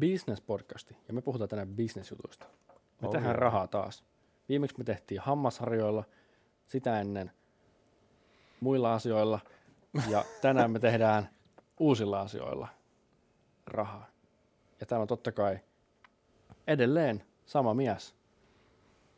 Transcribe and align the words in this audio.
business-podcasti 0.00 0.96
ja 1.08 1.14
me 1.14 1.22
puhutaan 1.22 1.48
tänään 1.48 1.68
business-jutuista. 1.76 2.46
Me 3.00 3.08
Oh, 3.08 3.12
tehdään 3.12 3.34
rahaa 3.34 3.66
taas. 3.66 4.04
Viimeksi 4.48 4.78
me 4.78 4.84
tehtiin 4.84 5.20
hammasharjoilla, 5.20 6.04
sitä 6.66 7.00
ennen 7.00 7.30
muilla 8.60 8.94
asioilla 8.94 9.40
ja 10.08 10.24
tänään 10.42 10.70
me 10.70 10.78
tehdään 10.78 11.28
uusilla 11.80 12.20
asioilla 12.20 12.68
rahaa. 13.66 14.06
Ja 14.80 14.86
täällä 14.86 15.02
on 15.02 15.08
totta 15.08 15.32
kai 15.32 15.58
edelleen 16.66 17.24
sama 17.46 17.74
mies. 17.74 18.14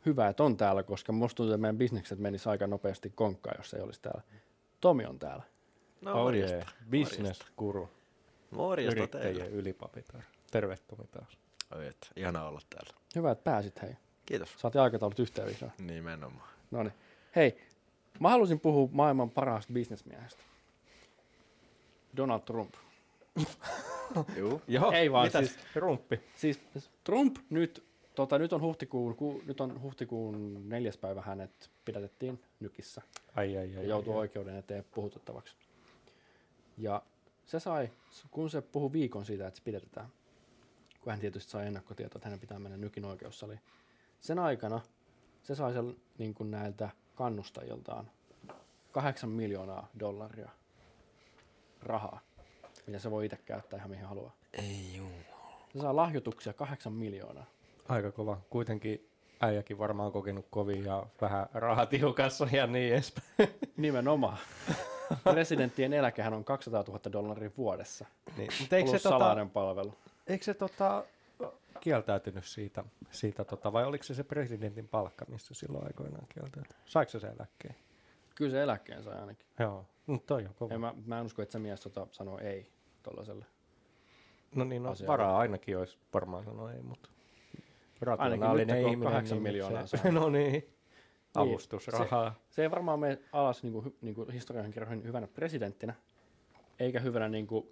Hyvä, 0.06 0.28
että 0.28 0.42
on 0.44 0.56
täällä, 0.56 0.82
koska 0.82 1.12
musta 1.12 1.36
tuntuu, 1.36 1.54
että 1.54 1.60
meidän 1.60 1.78
bisnekset 1.78 2.18
menisi 2.18 2.48
aika 2.48 2.66
nopeasti 2.66 3.10
konkkaan, 3.10 3.56
jos 3.58 3.74
ei 3.74 3.80
olisi 3.82 4.02
täällä. 4.02 4.22
Tomi 4.80 5.04
on 5.06 5.18
täällä. 5.18 5.42
No 6.00 6.10
Oh 6.12 6.16
morjesta. 6.22 6.56
yeah. 6.56 6.74
Business 6.90 7.40
guru. 7.58 7.88
Morjesta 8.50 8.92
Yrittäjien 9.00 9.36
teille. 9.36 9.50
ylipapitar. 9.56 10.22
Tervetuloa 10.54 11.06
taas. 11.10 11.38
Oi, 11.76 11.86
et, 11.86 12.10
ihana 12.16 12.44
olla 12.48 12.60
täällä. 12.70 12.94
Hyvä, 13.16 13.30
että 13.30 13.44
pääsit 13.44 13.82
hei. 13.82 13.96
Kiitos. 14.26 14.48
Saatiin 14.56 14.82
aikataulut 14.82 15.18
yhteen 15.18 15.48
vihdoin. 15.48 15.72
Nimenomaan. 15.78 16.48
No 16.70 16.82
niin. 16.82 16.92
Hei, 17.36 17.60
mä 18.20 18.30
halusin 18.30 18.60
puhua 18.60 18.88
maailman 18.92 19.30
parhaasta 19.30 19.72
bisnesmiehestä. 19.72 20.42
Donald 22.16 22.40
Trump. 22.40 22.74
Juu. 24.38 24.62
Joo, 24.68 24.92
Ei 24.92 25.12
vaan, 25.12 25.26
mitäs 25.26 25.46
siis- 25.46 25.58
rumppi? 25.76 26.20
Siis 26.36 26.60
Trump 27.04 27.36
nyt, 27.50 27.84
tota, 28.14 28.38
nyt 28.38 28.52
on 28.52 28.60
huhtikuun, 28.60 29.16
ku, 29.16 29.42
nyt 29.46 29.60
on 29.60 29.82
huhtikuun 29.82 30.68
neljäs 30.68 30.96
päivä 30.96 31.22
hänet 31.22 31.70
pidätettiin 31.84 32.40
nykissä 32.60 33.02
Ai, 33.36 33.56
ai, 33.56 33.62
ai. 33.62 33.74
ja 33.74 33.82
joutui 33.82 34.12
ai. 34.14 34.18
oikeuden 34.18 34.56
eteen 34.56 34.84
puhutettavaksi. 34.94 35.54
Ja 36.78 37.02
se 37.46 37.60
sai, 37.60 37.90
kun 38.30 38.50
se 38.50 38.60
puhui 38.62 38.92
viikon 38.92 39.24
siitä, 39.24 39.46
että 39.46 39.58
se 39.58 39.64
pidätetään, 39.64 40.08
kun 41.04 41.10
hän 41.10 41.20
tietysti 41.20 41.50
sai 41.50 41.66
ennakkotietoa, 41.66 42.18
että 42.18 42.28
hänen 42.28 42.40
pitää 42.40 42.58
mennä 42.58 42.76
nykin 42.76 43.04
oikeussaliin. 43.04 43.60
Sen 44.20 44.38
aikana 44.38 44.80
se 45.42 45.54
sai 45.54 45.72
sen 45.72 45.96
niin 46.18 46.34
kuin 46.34 46.50
näiltä 46.50 46.88
kannustajiltaan 47.14 48.10
kahdeksan 48.92 49.30
miljoonaa 49.30 49.88
dollaria 50.00 50.48
rahaa, 51.82 52.20
mitä 52.86 52.98
se 52.98 53.10
voi 53.10 53.24
itse 53.24 53.36
käyttää 53.36 53.76
ihan 53.76 53.90
mihin 53.90 54.06
haluaa. 54.06 54.32
Ei 54.52 54.96
juu. 54.96 55.10
Se 55.72 55.78
saa 55.80 55.96
lahjoituksia 55.96 56.52
kahdeksan 56.52 56.92
miljoonaa. 56.92 57.46
Aika 57.88 58.12
kova. 58.12 58.40
Kuitenkin 58.50 59.08
äijäkin 59.40 59.78
varmaan 59.78 60.12
kokenut 60.12 60.46
kovin 60.50 60.84
ja 60.84 61.06
vähän 61.20 61.46
rahatiukassa 61.54 62.48
ja 62.52 62.66
niin 62.66 62.92
edespäin. 62.94 63.26
Nimenomaan. 63.76 64.38
Presidenttien 65.24 65.92
eläkehän 65.92 66.34
on 66.34 66.44
200 66.44 66.84
000 66.88 67.00
dollaria 67.12 67.50
vuodessa. 67.56 68.06
niin. 68.36 68.50
Mutta 68.60 68.76
eikö 68.76 68.90
Plus 68.90 69.02
se, 69.02 69.08
tota, 69.08 69.18
salainen 69.18 69.50
palvelu. 69.50 69.94
Eikö 70.26 70.44
se 70.44 70.54
tota, 70.54 71.04
kieltäytynyt 71.80 72.44
siitä, 72.44 72.84
siitä 73.10 73.44
tota, 73.44 73.72
vai 73.72 73.84
oliko 73.84 74.04
se 74.04 74.14
se 74.14 74.24
presidentin 74.24 74.88
palkka, 74.88 75.24
missä 75.28 75.54
silloin 75.54 75.86
aikoinaan 75.86 76.26
kieltäytyi? 76.28 76.78
Saiko 76.84 77.10
se 77.10 77.20
se 77.20 77.26
eläkkeen? 77.26 77.74
Kyllä 78.34 78.50
se 78.50 78.62
eläkkeen 78.62 79.02
sai 79.02 79.18
ainakin. 79.20 79.46
Joo, 79.58 79.86
no, 80.06 80.18
toi 80.26 80.46
on 80.46 80.54
kova. 80.54 80.74
En 80.74 80.80
mä, 80.80 80.94
mä 81.06 81.18
en 81.20 81.26
usko, 81.26 81.42
että 81.42 81.52
se 81.52 81.58
mies 81.58 81.80
tota, 81.80 82.06
sanoo 82.10 82.38
ei 82.38 82.66
tuollaiselle. 83.02 83.44
No 84.54 84.64
niin, 84.64 84.82
no, 84.82 84.90
asialle. 84.90 85.12
varaa 85.12 85.38
ainakin 85.38 85.78
olisi 85.78 85.98
varmaan 86.14 86.44
sanoa 86.44 86.72
ei, 86.72 86.82
mutta 86.82 87.08
Ainakin 87.94 88.06
rationaalinen 88.06 88.84
on 88.84 88.90
ihminen. 88.90 89.12
kahdeksan 89.12 89.36
niin 89.36 89.42
miljoonaa 89.42 89.86
se, 89.86 89.96
saa. 90.02 90.12
no 90.12 90.28
niin, 90.28 90.74
avustusrahaa. 91.34 92.34
Se 92.50 92.62
ei 92.62 92.70
varmaan 92.70 93.00
mene 93.00 93.18
alas 93.32 93.62
niin 93.62 93.72
kuin, 93.72 93.96
niin 94.00 94.14
kuin 94.14 94.30
historian 94.30 94.70
kirjoihin 94.70 95.04
hyvänä 95.04 95.26
presidenttinä, 95.26 95.94
eikä 96.78 97.00
hyvänä 97.00 97.28
niin 97.28 97.46
kuin 97.46 97.68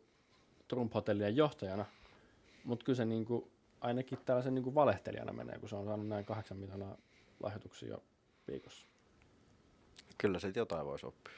Trump-hotellien 0.69 1.37
johtajana, 1.37 1.85
mutta 2.65 2.85
kyllä 2.85 2.97
se 2.97 3.05
niin 3.05 3.25
kuin, 3.25 3.51
ainakin 3.81 4.19
tällaisen 4.25 4.55
niin 4.55 4.63
kuin 4.65 4.75
valehtelijana 4.75 5.33
menee, 5.33 5.59
kun 5.59 5.69
se 5.69 5.77
on 5.77 5.85
saanut 5.85 6.09
näin 6.09 6.25
kahdeksan 6.25 6.59
miljoonaa 6.59 6.97
lahjoituksia 7.41 7.89
jo 7.89 8.03
viikossa. 8.49 8.87
Kyllä 10.19 10.39
se 10.39 10.53
jotain 10.57 10.87
voisi 10.87 11.07
oppia. 11.07 11.33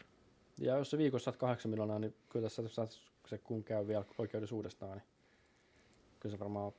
Ja 0.58 0.76
jos 0.78 0.90
se 0.90 0.98
viikossa 0.98 1.24
saat 1.24 1.36
kahdeksan 1.36 1.70
miljoonaa, 1.70 1.98
niin 1.98 2.14
kyllä 2.28 2.42
tässä 2.46 2.68
saat- 2.68 2.98
se 3.26 3.38
kun 3.38 3.64
käy 3.64 3.86
vielä 3.86 4.04
oikeudessa 4.18 4.56
uudestaan, 4.56 4.92
niin 4.92 5.06
kyllä 6.20 6.34
se 6.36 6.40
varmaan 6.40 6.72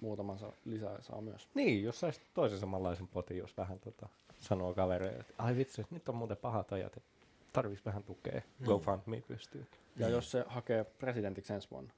muutaman 0.00 0.38
saa, 0.38 0.52
lisää 0.64 1.02
saa 1.02 1.20
myös. 1.20 1.48
Niin, 1.54 1.84
jos 1.84 2.00
saisi 2.00 2.20
toisen 2.34 2.58
samanlaisen 2.58 3.08
potin, 3.08 3.38
jos 3.38 3.56
vähän 3.56 3.80
tota, 3.80 4.08
sanoo 4.40 4.74
kavereille, 4.74 5.18
että 5.20 5.34
ai 5.38 5.56
vitsi, 5.56 5.86
nyt 5.90 6.08
on 6.08 6.16
muuten 6.16 6.36
pahat 6.36 6.72
ajat, 6.72 6.96
että 6.96 7.10
tarvitsisi 7.52 7.84
vähän 7.84 8.02
tukea. 8.02 8.42
GoFundMe 8.64 9.20
pystyy. 9.28 9.66
Ja 9.96 10.08
jos 10.08 10.30
se 10.30 10.44
hakee 10.48 10.84
presidentiksi 10.84 11.52
ensi 11.52 11.70
vuonna, 11.70 11.92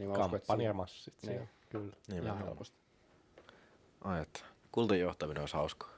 niin 0.00 0.10
mä 0.10 0.24
uskon, 0.24 0.36
että 0.36 0.46
Kampanjamassit 0.46 1.14
Niin. 1.22 1.30
siellä, 1.32 1.46
kyllä. 1.70 1.92
siinä 2.02 2.26
ihan 2.26 2.44
helposti. 2.44 2.76
Ai, 4.04 4.22
että 4.22 4.40
kultin 4.72 5.00
johtaminen 5.00 5.40
olisi 5.40 5.56
hauskaa. 5.56 5.90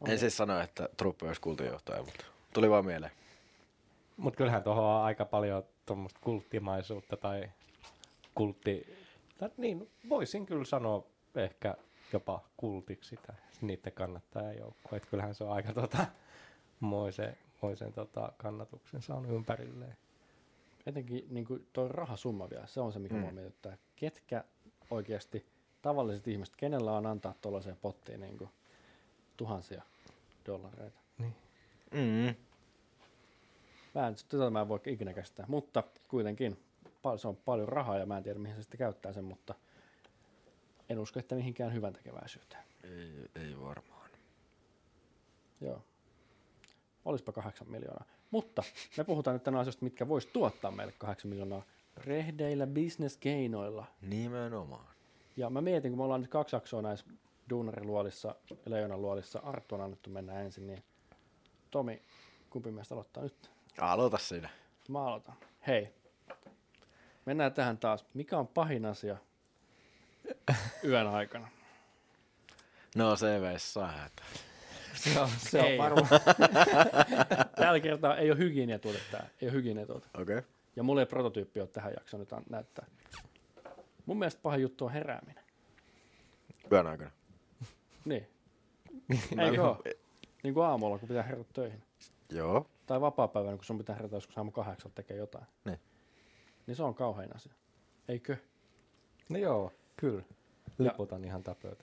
On. 0.00 0.10
En 0.10 0.18
siis 0.18 0.36
sano, 0.36 0.60
että 0.60 0.88
Trump 0.96 1.22
olisi 1.22 1.40
kultinjohtaja, 1.40 2.02
mutta 2.02 2.24
tuli 2.54 2.70
vaan 2.70 2.86
mieleen. 2.86 3.12
Mutta 4.16 4.36
kyllähän 4.36 4.62
tuohon 4.62 4.84
on 4.84 5.02
aika 5.02 5.24
paljon 5.24 5.62
tuommoista 5.86 6.20
kulttimaisuutta 6.22 7.16
tai 7.16 7.50
kultti... 8.34 8.96
Tai 9.38 9.50
niin, 9.56 9.90
voisin 10.08 10.46
kyllä 10.46 10.64
sanoa 10.64 11.06
ehkä 11.34 11.74
jopa 12.12 12.40
kultiksi 12.56 13.08
sitä, 13.16 13.34
niiden 13.60 13.92
kannattajajoukkoa. 13.92 14.96
Että 14.96 15.08
kyllähän 15.08 15.34
se 15.34 15.44
on 15.44 15.52
aika 15.52 15.72
tota, 15.72 16.06
moisen, 16.80 17.36
moisen 17.62 17.92
tota, 17.92 18.32
kannatuksen 18.36 19.02
saanut 19.02 19.32
ympärilleen. 19.32 19.96
Etenkin 20.86 21.26
niin 21.30 21.44
kuin 21.44 21.68
tuo 21.72 21.88
rahasumma 21.88 22.50
vielä, 22.50 22.66
se 22.66 22.80
on 22.80 22.92
se, 22.92 22.98
mikä 22.98 23.14
Mm. 23.14 23.20
mua 23.20 23.30
mietittää. 23.32 23.78
Ketkä 23.96 24.44
oikeasti, 24.90 25.46
tavalliset 25.82 26.28
ihmiset, 26.28 26.56
kenellä 26.56 26.92
on 26.92 27.06
antaa 27.06 27.34
tuollaiseen 27.40 27.76
pottiin 27.76 28.20
niin 28.20 28.38
kuin 28.38 28.50
tuhansia 29.36 29.82
dollareita? 30.46 30.98
Mm. 31.18 32.34
Mä 33.94 34.08
en, 34.08 34.14
tätä 34.28 34.50
mä 34.50 34.60
en 34.60 34.68
voi 34.68 34.80
ikinä 34.86 35.12
käsittää, 35.12 35.46
mutta 35.48 35.82
kuitenkin 36.08 36.58
se 37.16 37.28
on 37.28 37.36
paljon 37.36 37.68
rahaa 37.68 37.98
ja 37.98 38.06
mä 38.06 38.16
en 38.16 38.22
tiedä, 38.22 38.38
mihin 38.38 38.56
se 38.56 38.62
sitten 38.62 38.78
käyttää 38.78 39.12
sen, 39.12 39.24
mutta 39.24 39.54
en 40.88 40.98
usko, 40.98 41.20
että 41.20 41.34
mihinkään 41.34 41.74
hyvän 41.74 41.92
tekeväisyyteen. 41.92 42.62
Ei, 42.84 43.28
ei 43.34 43.60
varmaan. 43.60 44.10
Joo. 45.60 45.82
Olispa 47.04 47.32
kahdeksan 47.32 47.70
miljoonaa. 47.70 48.15
Mutta 48.30 48.62
me 48.96 49.04
puhutaan 49.04 49.34
nyt 49.34 49.42
tänään 49.42 49.60
asioista, 49.60 49.84
mitkä 49.84 50.08
vois 50.08 50.26
tuottaa 50.26 50.70
meille 50.70 50.92
kahdeksan 50.98 51.28
miljoonaa 51.28 51.62
rehdeillä 51.96 52.66
bisneskeinoilla. 52.66 53.86
Nimenomaan. 54.02 54.86
Ja 55.36 55.50
mä 55.50 55.60
mietin, 55.60 55.90
kun 55.90 55.98
me 55.98 56.04
ollaan 56.04 56.20
nyt 56.20 56.30
kaksi 56.30 56.56
jaksoa 56.56 56.82
näissä 56.82 57.06
duunariluolissa 57.50 58.34
ja 58.50 58.56
leijonan 58.66 59.02
luolissa, 59.02 59.38
Arttu 59.38 59.74
on 59.74 59.80
annettu 59.80 60.10
mennä 60.10 60.40
ensin, 60.40 60.66
niin 60.66 60.82
Tomi, 61.70 62.02
kumpi 62.50 62.70
meistä 62.70 62.94
aloittaa 62.94 63.22
nyt? 63.22 63.50
Aloita 63.80 64.18
sinä. 64.18 64.48
Mä 64.88 65.04
aloitan. 65.06 65.34
Hei, 65.66 65.94
mennään 67.26 67.52
tähän 67.52 67.78
taas. 67.78 68.04
Mikä 68.14 68.38
on 68.38 68.48
pahin 68.48 68.86
asia 68.86 69.16
yön 70.84 71.06
aikana? 71.06 71.48
No 72.96 73.16
se 73.16 73.40
vessa 73.40 73.88
hätä. 75.04 75.10
Se 75.14 75.20
on, 75.20 75.28
se 75.38 75.60
Ei. 75.60 75.78
on 75.78 75.84
varmaan. 75.84 76.08
Tällä 77.56 77.80
kertaa 77.80 78.16
ei 78.16 78.30
ole 78.30 78.38
hygieniatuote 78.38 79.00
tää. 79.10 79.28
Ei 79.40 79.48
ole 79.48 79.52
hygieniatuote. 79.52 80.06
Okei. 80.14 80.38
Okay. 80.38 80.50
Ja 80.76 80.82
mulla 80.82 81.00
ei 81.00 81.06
prototyyppi 81.06 81.60
ole 81.60 81.68
tähän 81.68 81.92
jaksoon 81.92 82.20
nyt 82.20 82.50
näyttää. 82.50 82.86
Mun 84.06 84.18
mielestä 84.18 84.40
pahin 84.42 84.62
juttu 84.62 84.84
on 84.84 84.92
herääminen. 84.92 85.44
Yön 86.72 86.86
aikana. 86.86 87.10
Niin. 88.04 88.26
Eikö 89.38 89.64
oo? 89.64 89.82
Niin 90.42 90.54
kuin 90.54 90.66
aamulla, 90.66 90.98
kun 90.98 91.08
pitää 91.08 91.22
herätä 91.22 91.52
töihin. 91.52 91.82
Joo. 92.30 92.70
Tai 92.86 93.00
vapaa-päivänä, 93.00 93.56
kun 93.56 93.64
sun 93.64 93.78
pitää 93.78 93.96
herätä 93.96 94.16
joskus 94.16 94.38
aamu 94.38 94.50
kahdeksan 94.50 94.92
tekee 94.94 95.16
jotain. 95.16 95.46
Niin. 95.64 95.80
Niin 96.66 96.76
se 96.76 96.82
on 96.82 96.94
kauhein 96.94 97.36
asia. 97.36 97.52
Eikö? 98.08 98.36
No 99.28 99.38
joo, 99.38 99.72
kyllä. 99.96 100.22
Liputan 100.78 101.24
ihan 101.24 101.42
täpöä 101.42 101.74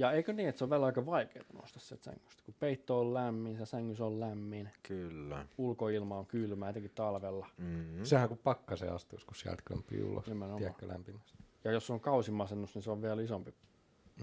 Ja 0.00 0.12
eikö 0.12 0.32
niin, 0.32 0.48
että 0.48 0.58
se 0.58 0.64
on 0.64 0.70
vielä 0.70 0.86
aika 0.86 1.06
vaikeaa 1.06 1.44
nousta 1.52 1.80
sieltä 1.80 2.04
sängystä, 2.04 2.42
kun 2.44 2.54
peitto 2.60 3.00
on 3.00 3.14
lämmin, 3.14 3.58
se 3.58 3.66
sängyssä 3.66 4.04
on 4.04 4.20
lämmin, 4.20 4.70
Kyllä. 4.82 5.46
ulkoilma 5.58 6.18
on 6.18 6.26
kylmä, 6.26 6.68
etenkin 6.68 6.90
talvella. 6.94 7.46
Mm. 7.58 8.04
Sehän 8.04 8.28
kun 8.28 8.38
pakkaseen 8.38 8.92
astuisi, 8.92 9.26
kun 9.26 9.34
sieltä 9.34 9.62
kömpii 9.64 10.02
ulos. 10.02 10.26
Nimenomaan. 10.26 10.58
Tiedätkö 10.58 10.88
lämpimästi. 10.88 11.38
Ja 11.64 11.72
jos 11.72 11.90
on 11.90 12.00
kausimasennus, 12.00 12.74
niin 12.74 12.82
se 12.82 12.90
on 12.90 13.02
vielä 13.02 13.22
isompi. 13.22 13.54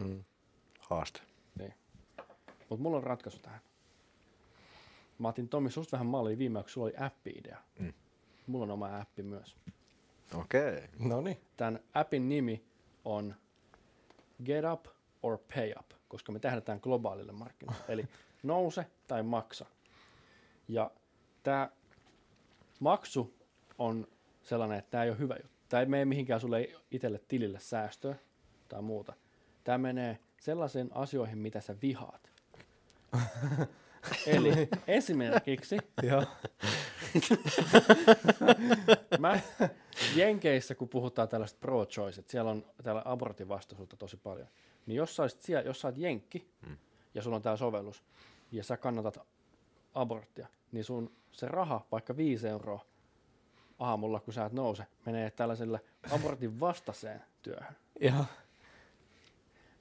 Mm. 0.04 0.24
Haaste. 0.80 1.22
Mutta 2.70 2.84
mulla 2.84 2.98
on 2.98 3.04
ratkaisu 3.04 3.40
tähän. 3.40 3.60
Mä 5.20 5.28
otin 5.28 5.50
Tomi 5.50 5.72
susta 5.72 5.92
vähän 5.92 6.08
mallia 6.08 6.38
viime 6.38 6.62
kun 6.62 6.70
sulla 6.70 6.86
oli 6.86 7.06
appi-idea. 7.06 7.58
Mm. 7.80 7.94
Mulla 8.48 8.64
on 8.64 8.72
oma 8.72 9.00
appi 9.00 9.24
myös. 9.24 9.56
Okei. 10.36 10.78
Okay. 10.78 10.88
No 11.00 11.22
niin. 11.22 11.42
Tämän 11.58 11.80
appin 11.94 12.30
nimi 12.30 12.66
on 13.06 13.36
Get 14.46 14.66
Up 14.74 14.97
or 15.28 15.38
Pay 15.56 15.74
Up, 15.80 15.92
koska 16.08 16.32
me 16.32 16.40
tähdätään 16.40 16.80
globaalille 16.82 17.32
markkinoille. 17.32 17.84
Eli 17.88 18.06
nouse 18.44 18.86
tai 19.08 19.24
maksa. 19.24 19.66
Ja 20.68 20.92
tämä 21.44 21.70
maksu 22.80 23.34
on 23.78 24.08
sellainen, 24.44 24.80
että 24.80 24.92
tämä 24.92 25.04
ei 25.04 25.10
ole 25.10 25.20
hyvä 25.20 25.36
juttu. 25.36 25.58
tämä 25.70 25.82
ei 25.82 25.86
mene 25.86 26.06
mihinkään 26.06 26.40
sulle 26.40 26.70
itselle 26.92 27.22
tilille 27.28 27.60
säästöä 27.60 28.16
tai 28.70 28.82
muuta. 28.82 29.14
Tämä 29.64 29.78
menee 29.78 30.20
sellaisiin 30.40 30.90
asioihin, 30.94 31.38
mitä 31.38 31.62
sä 31.62 31.76
vihaat. 31.82 32.32
Eli 34.28 34.70
esimerkiksi 34.88 35.78
Joo. 36.04 36.24
mä 39.20 39.40
Jenkeissä, 40.16 40.76
kun 40.76 40.90
puhutaan 40.90 41.30
tällaista 41.30 41.60
pro-choice, 41.60 42.20
että 42.20 42.32
siellä 42.32 42.52
on 42.52 42.66
täällä 42.84 43.02
abortin 43.06 43.48
vastaisuutta 43.48 43.98
tosi 43.98 44.18
paljon, 44.18 44.48
niin 44.88 44.96
jos 44.96 45.16
sä, 45.16 45.24
olisit 45.24 45.42
siellä, 45.42 45.64
jos 45.64 45.82
sä 45.82 45.88
oot 45.88 45.98
jenkki 45.98 46.48
Mm. 46.68 46.78
ja 47.14 47.22
sulla 47.22 47.36
on 47.36 47.42
tämä 47.42 47.58
sovellus 47.58 48.04
ja 48.52 48.64
sä 48.64 48.78
kannatat 48.78 49.20
aborttia, 49.94 50.48
niin 50.72 50.84
sun 50.84 51.12
se 51.32 51.48
raha, 51.48 51.86
vaikka 51.92 52.18
5 52.18 52.48
euroa 52.48 52.86
aamulla, 53.80 54.20
kun 54.20 54.34
sä 54.34 54.46
et 54.46 54.54
nouse, 54.54 54.84
menee 55.06 55.32
tällaiselle 55.32 55.82
abortin 56.12 56.60
vastaiseen 56.60 57.22
työhön. 57.42 57.76
Joo. 58.00 58.26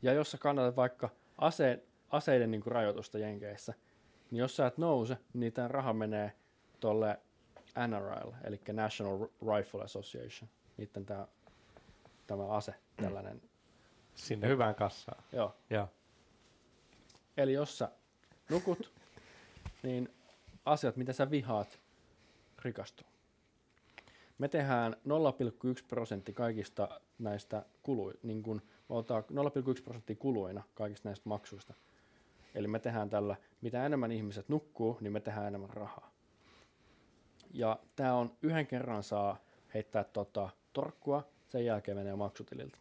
Ja 0.02 0.12
jos 0.12 0.30
sä 0.30 0.38
kannatat 0.38 0.76
vaikka 0.76 1.10
ase, 1.38 1.82
aseiden 2.10 2.50
niin 2.50 2.62
rajoitusta 2.66 3.18
Jenkeissä, 3.18 3.74
niin 4.30 4.38
jos 4.40 4.56
sä 4.56 4.66
et 4.66 4.78
nouse, 4.78 5.18
niin 5.34 5.52
tämä 5.52 5.68
raha 5.68 5.92
menee 5.92 6.32
tuolle 6.80 7.20
NRL, 7.88 8.30
eli 8.44 8.60
National 8.72 9.18
Rifle 9.56 9.82
Association. 9.82 10.50
Niiden 10.76 11.06
tämä, 11.06 11.26
tämä 12.26 12.48
ase, 12.48 12.74
tällainen. 12.96 13.42
Sinne 14.16 14.48
hyvään 14.48 14.74
kassaan. 14.74 15.24
Joo. 15.32 15.56
Joo. 15.70 15.88
Eli 17.36 17.52
jos 17.52 17.78
sä 17.78 17.88
nukut, 18.50 18.92
niin 19.82 20.08
asiat, 20.64 20.96
mitä 20.96 21.12
sä 21.12 21.30
vihaat, 21.30 21.80
rikastuu. 22.64 23.06
Me 24.38 24.48
tehdään 24.48 24.92
0,1 24.92 25.84
prosentti 25.88 26.32
kaikista 26.32 27.00
näistä 27.18 27.64
kului, 27.82 28.14
niin 28.22 28.42
kun 28.42 28.62
me 28.88 28.94
otetaan 28.94 29.24
0,1 29.76 29.82
prosenttia 29.84 30.16
kuluina 30.16 30.62
kaikista 30.74 31.08
näistä 31.08 31.28
maksuista. 31.28 31.74
Eli 32.54 32.68
me 32.68 32.78
tehdään 32.78 33.10
tällä, 33.10 33.36
mitä 33.60 33.86
enemmän 33.86 34.12
ihmiset 34.12 34.48
nukkuu, 34.48 34.98
niin 35.00 35.12
me 35.12 35.20
tehdään 35.20 35.46
enemmän 35.46 35.70
rahaa. 35.70 36.10
Ja 37.52 37.78
tämä 37.96 38.14
on 38.14 38.36
yhden 38.42 38.66
kerran 38.66 39.02
saa 39.02 39.38
heittää 39.74 40.04
tota, 40.04 40.48
torkkua, 40.72 41.28
sen 41.48 41.64
jälkeen 41.64 41.96
menee 41.96 42.16
maksutililtä. 42.16 42.78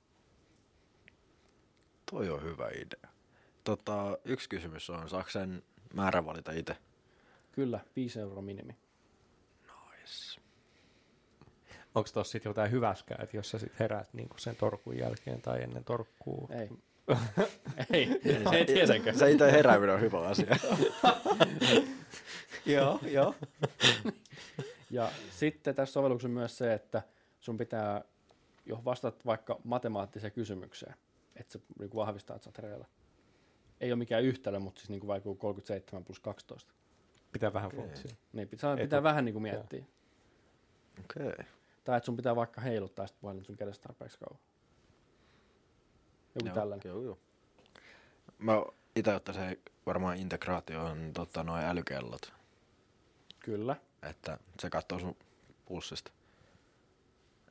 Toi 2.12 2.30
on 2.30 2.44
hyvä 2.44 2.68
idea. 2.69 3.12
Tota, 3.63 4.18
yksi 4.25 4.50
kysymys 4.50 4.90
on, 4.90 5.10
saako 5.10 5.30
sen 5.30 5.63
määrä 5.94 6.25
valita 6.25 6.52
itse? 6.52 6.78
Kyllä, 7.52 7.80
5 7.96 8.19
euroa 8.19 8.42
minimi. 8.42 8.75
Nice. 9.63 10.42
Onko 11.96 12.10
tuossa 12.13 12.31
sitten 12.31 12.50
jotain 12.50 12.72
hyväskää, 12.72 13.18
että 13.24 13.38
jos 13.38 13.50
sä 13.50 13.60
sit 13.60 13.80
heräät 13.80 14.13
niinku 14.13 14.38
sen 14.38 14.56
torkun 14.56 14.98
jälkeen 14.98 15.42
tai 15.42 15.63
ennen 15.63 15.84
torkkuu? 15.84 16.50
Ei. 16.52 16.69
ei, 17.94 18.19
ei 18.51 18.66
tietenkään. 18.66 19.18
Se 19.18 19.31
itse 19.31 19.51
herääminen 19.51 19.96
on 19.96 20.01
hyvä 20.01 20.28
asia. 20.28 20.56
joo, 22.75 23.00
joo. 23.04 23.36
Ja 24.92 25.12
sitten 25.31 25.75
tässä 25.75 25.94
sovelluksessa 25.94 26.28
on 26.28 26.34
myös 26.34 26.58
se, 26.58 26.74
että 26.74 27.01
sun 27.40 27.58
pitää, 27.58 28.01
jos 28.66 28.86
vastaat 28.86 29.25
vaikka 29.25 29.60
matemaattiseen 29.63 30.34
kysymykseen, 30.34 30.96
että 31.36 31.54
se 31.54 31.60
niin 31.80 31.90
kuin 31.90 32.06
vahvistaa, 32.06 32.36
että 32.36 32.44
sä 32.44 32.50
oot 32.50 32.58
hereillä. 32.58 32.86
Ei 33.82 33.92
ole 33.92 34.00
mikään 34.00 34.24
yhtälö, 34.24 34.60
mutta 34.60 34.80
siis 34.80 34.90
niin 34.90 35.00
kuin 35.00 35.08
vaikka 35.08 35.36
37 35.36 36.06
plus 36.06 36.20
12. 36.20 36.74
Pitää 37.32 37.54
vähän 37.54 37.68
Okei. 37.68 37.80
funtsia. 37.80 38.16
Niin 38.34 38.48
pitää, 38.48 38.78
pitää 38.78 39.04
vähän 39.04 39.26
niin 39.26 39.34
kuin 39.34 39.44
miettiä. 39.44 39.84
Okei. 41.00 41.28
Okay. 41.28 41.46
Tai 41.84 41.98
että 41.98 42.06
sun 42.06 42.16
pitää 42.16 42.36
vaikka 42.36 42.62
heiluttaa 42.62 43.08
sitä 43.08 43.20
puhelin 43.22 43.46
sun 43.46 43.58
kädestä 43.58 43.84
tarpeeksi 43.84 44.20
kauan. 44.20 44.40
Joku 46.36 46.56
tällainen. 46.56 46.90
Joo, 46.90 47.02
joo. 47.02 47.18
Mä 48.38 48.54
itse 48.96 49.16
ottaisin 49.16 49.60
varmaan 49.86 50.18
integraatioon 50.18 51.12
tota, 51.14 51.44
noin 51.44 51.66
älykellot, 51.66 52.34
Kyllä. 53.40 53.76
että 54.04 54.38
se 54.60 54.70
katsoo 54.70 55.00
sun 55.00 55.16
pulssista. 55.66 56.12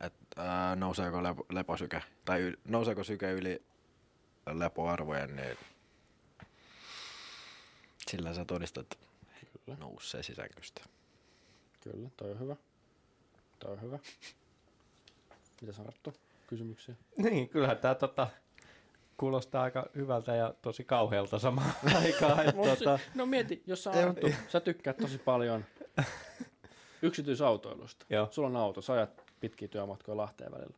Että 0.00 0.42
ää, 0.42 0.76
nouseeko 0.76 1.22
lepo, 1.22 1.46
leposyke, 1.50 2.02
tai 2.24 2.40
yl, 2.40 2.56
nouseeko 2.64 3.04
syke 3.04 3.32
yli 3.32 3.62
lepoarvojen, 4.52 5.36
niin 5.36 5.56
sillä 8.10 8.34
sä 8.34 8.44
todistat 8.44 8.98
Kyllä. 9.64 9.78
nousee 9.78 10.22
sisänkystä. 10.22 10.80
Kyllä, 11.80 12.08
toi 12.16 12.30
on 12.30 12.40
hyvä. 12.40 12.56
Toi 13.58 13.72
on 13.72 13.82
hyvä. 13.82 13.98
Mitä 15.60 15.72
sanottu? 15.72 16.14
Kysymyksiä? 16.46 16.94
Niin, 17.18 17.48
kyllähän 17.48 17.78
tämä 17.78 17.94
tota, 17.94 18.28
kuulostaa 19.16 19.62
aika 19.62 19.86
hyvältä 19.94 20.34
ja 20.34 20.54
tosi 20.62 20.84
kauhealta 20.84 21.38
samaan 21.38 21.72
aikaan. 22.04 22.48
että 22.48 22.76
tota, 22.76 22.98
no 23.14 23.26
mieti, 23.26 23.62
jos 23.66 23.84
sä, 23.84 23.90
Arttu, 23.90 24.30
sä 24.48 24.60
tykkäät 24.60 24.96
tosi 24.96 25.18
paljon 25.18 25.64
yksityisautoilusta. 27.02 28.06
Joo. 28.10 28.28
Sulla 28.30 28.48
on 28.48 28.56
auto, 28.56 28.82
sä 28.82 28.92
ajat 28.92 29.24
pitkiä 29.40 29.68
työmatkoja 29.68 30.16
Lahteen 30.16 30.52
välillä. 30.52 30.76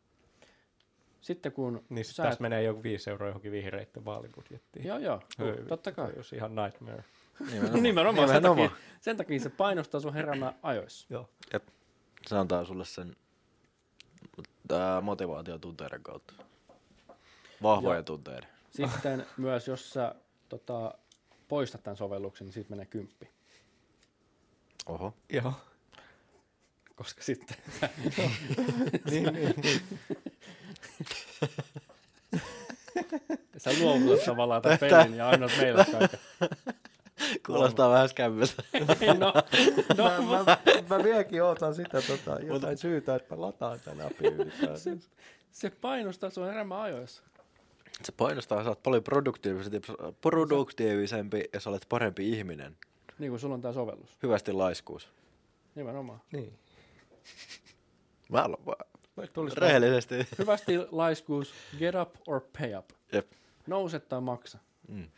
Sitten 1.26 1.52
kun 1.52 1.84
niin 1.88 2.05
sä 2.05 2.08
sit 2.08 2.17
tässä 2.17 2.32
et, 2.32 2.40
menee 2.40 2.62
joku 2.62 2.82
5 2.82 3.11
euroa 3.11 3.28
johonkin 3.28 3.52
vihreitten 3.52 4.05
vaalibudjettiin. 4.05 4.87
Joo, 4.87 4.99
joo, 4.99 5.20
Hyi, 5.38 5.67
totta 5.69 5.93
kai. 5.93 6.12
Olisi 6.17 6.37
ihan 6.37 6.55
nightmare. 6.55 7.05
Nimenomaan, 7.52 7.82
Nimenomaan. 7.82 8.28
Sen, 8.28 8.43
takia, 8.43 8.70
sen 9.00 9.17
takia 9.17 9.40
se 9.40 9.50
painostaa 9.50 10.00
sun 10.00 10.14
heräämään 10.14 10.55
ajoissa. 10.62 11.06
Joo. 11.11 11.28
Se 12.26 12.37
antaa 12.37 12.64
sulle 12.64 12.84
sen 12.84 13.17
tää 14.69 15.00
motivaatiotunteiden 15.00 16.02
kautta. 16.02 16.34
Vahvojen 17.62 17.99
Joo. 17.99 18.02
tunteiden. 18.02 18.49
Sitten 18.70 19.26
myös, 19.37 19.69
jos 19.69 19.90
sä 19.90 20.14
tota, 20.49 20.94
poistat 21.49 21.82
tämän 21.82 21.96
sovelluksen, 21.96 22.44
niin 22.44 22.52
siitä 22.52 22.70
menee 22.70 22.87
kymppi. 22.87 23.31
Oho. 24.87 25.14
Joo. 25.32 25.52
Koska 26.96 27.22
sitten 27.22 27.56
niin, 29.11 29.34
niin. 29.34 29.82
sä 33.56 33.70
luovutat 33.80 34.24
tavallaan 34.24 34.62
tämän 34.62 34.78
pelin 34.78 35.14
ja 35.14 35.28
annat 35.28 35.52
meille 35.60 35.84
kaiken. 35.92 36.18
Kuulostaa 37.46 37.90
vähän 37.90 38.08
skämmiltä. 38.08 38.62
no, 39.18 39.32
no, 39.96 40.22
mä, 40.22 40.44
mä, 40.44 40.58
mä, 40.90 41.04
vieläkin 41.04 41.42
ootan 41.42 41.74
sitä 41.74 42.02
tota, 42.02 42.40
jotain 42.40 42.78
syytä, 42.78 43.14
että 43.14 43.34
mä 43.34 43.40
lataan 43.40 43.80
tän 43.80 44.00
appin 44.00 44.32
ylipäätään. 44.32 45.00
se 45.52 45.70
painostaa 45.70 46.30
sun 46.30 46.46
heräämään 46.46 46.81
ajoissa. 46.81 47.22
Se 48.02 48.12
painostaa, 48.12 48.62
sä 48.62 48.69
oot 48.69 48.82
paljon 48.82 49.02
produktiivisempi, 49.02 49.81
produktiivisempi 50.20 51.44
ja 51.52 51.60
sä 51.60 51.70
olet 51.70 51.86
parempi 51.88 52.31
ihminen. 52.31 52.76
Niin 53.19 53.31
kuin 53.31 53.41
sulla 53.41 53.55
on 53.55 53.62
tämä 53.62 53.74
sovellus. 53.74 54.17
Hyvästi 54.22 54.52
laiskuus. 54.52 55.08
Nimenomaan. 55.74 56.20
Niin. 56.32 56.58
Mä 58.29 58.48
rehellisesti. 59.56 60.15
Hyvästi 60.39 60.79
laiskuus, 60.91 61.55
get 61.79 61.94
up 61.94 62.15
or 62.27 62.41
pay 62.58 62.79
up. 62.79 62.91
Jep. 63.13 63.32
Nouse 63.67 64.01
tai 64.01 64.20
maksa. 64.20 64.58
Mm. 64.89 65.08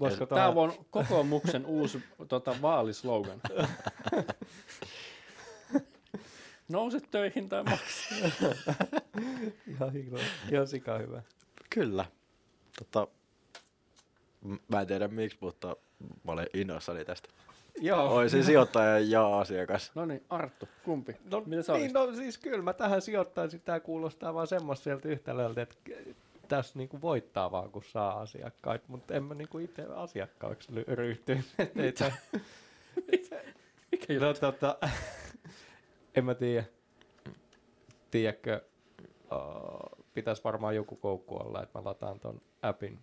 Voisiko 0.00 0.26
Tämä 0.26 0.40
tää... 0.40 0.48
on 0.48 0.86
kokoomuksen 0.90 1.66
uusi 1.66 2.02
tota, 2.28 2.56
vaalislogan. 2.62 3.40
Nouse 6.68 7.00
töihin 7.00 7.48
tai 7.48 7.64
maksa. 7.64 8.14
Ihan 9.70 9.92
hienoa. 9.92 10.20
Ihan 10.52 10.66
sika 10.66 10.98
hyvä. 10.98 11.22
Kyllä. 11.70 12.04
Tota, 12.78 13.08
mä 14.68 14.80
en 14.80 14.86
tiedä 14.86 15.08
miksi, 15.08 15.38
mutta 15.40 15.76
mä 16.24 16.32
olen 16.32 16.46
innoissani 16.54 17.04
tästä. 17.04 17.28
Joo. 17.80 18.14
Oisin 18.14 18.44
sijoittaja 18.44 18.98
ja 18.98 19.38
asiakas. 19.38 19.92
No 19.94 20.04
niin, 20.06 20.24
Arttu, 20.30 20.68
kumpi? 20.84 21.16
No, 21.30 21.42
Mitä 21.46 21.62
sä 21.62 21.72
niin, 21.72 21.96
olisit? 21.96 22.12
no 22.16 22.22
siis 22.22 22.38
kyllä 22.38 22.62
mä 22.62 22.72
tähän 22.72 23.02
sijoittaisin. 23.02 23.60
Tää 23.60 23.80
kuulostaa 23.80 24.34
vaan 24.34 24.46
semmoiselta 24.46 25.08
yhtälöltä, 25.08 25.62
että 25.62 25.76
tässä 26.48 26.78
niinku 26.78 27.00
voittaa 27.00 27.50
vaan 27.50 27.70
kun 27.70 27.84
saa 27.84 28.20
asiakkaita, 28.20 28.84
mutta 28.88 29.14
en 29.14 29.24
mä 29.24 29.34
niinku 29.34 29.58
itse 29.58 29.82
asiakkaaksi 29.94 30.72
ly- 30.72 30.84
ei 31.82 31.92
tää- 31.92 32.16
Mikä 33.92 34.14
No 34.20 34.26
juttu? 34.28 34.40
tota, 34.40 34.78
en 36.16 36.24
mä 36.24 36.34
tiedä. 36.34 36.64
Tiedätkö, 38.10 38.60
uh, 39.32 40.04
pitäisi 40.14 40.44
varmaan 40.44 40.76
joku 40.76 40.96
koukku 40.96 41.36
olla, 41.36 41.62
että 41.62 41.78
mä 41.78 41.84
lataan 41.84 42.20
ton 42.20 42.40
appin, 42.62 42.98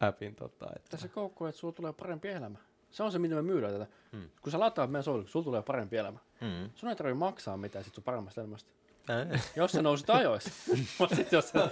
appin 0.00 0.34
tota, 0.34 0.66
että 0.76 0.90
Tässä 0.90 1.08
koukku, 1.08 1.46
että 1.46 1.58
sulla 1.60 1.72
tulee 1.74 1.92
parempi 1.92 2.28
elämä. 2.28 2.58
Se 2.90 3.02
on 3.02 3.12
se, 3.12 3.18
miten 3.18 3.36
me 3.38 3.42
myydään 3.42 3.72
tätä. 3.72 3.86
Mm. 4.12 4.28
Kun 4.42 4.52
sä 4.52 4.60
lataat 4.60 4.90
meidän 4.90 5.04
sovelluksen, 5.04 5.32
sulla 5.32 5.44
tulee 5.44 5.62
parempi 5.62 5.96
elämä. 5.96 6.18
Mm. 6.40 6.70
Sun 6.74 6.88
ei 6.88 6.96
tarvitse 6.96 7.18
maksaa 7.18 7.56
mitään 7.56 7.84
sit 7.84 7.94
sun 7.94 8.04
paremmasta 8.04 8.40
elämästä. 8.40 8.70
Ei. 9.08 9.40
Jos 9.56 9.72
sä 9.72 9.82
nousit 9.82 10.10
ajoissa. 10.10 10.50
Mutta 10.98 11.16
sit 11.16 11.32
jos 11.32 11.48
sä 11.48 11.70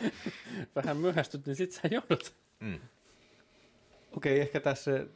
vähän 0.77 0.97
myöhästyt, 0.97 1.47
niin 1.47 1.57
sit 1.57 1.73
sä 1.73 1.81
joudut. 1.91 2.35
Mm. 2.61 2.79
Okei, 4.17 4.41
ehkä 4.41 4.61
tässä, 4.61 5.07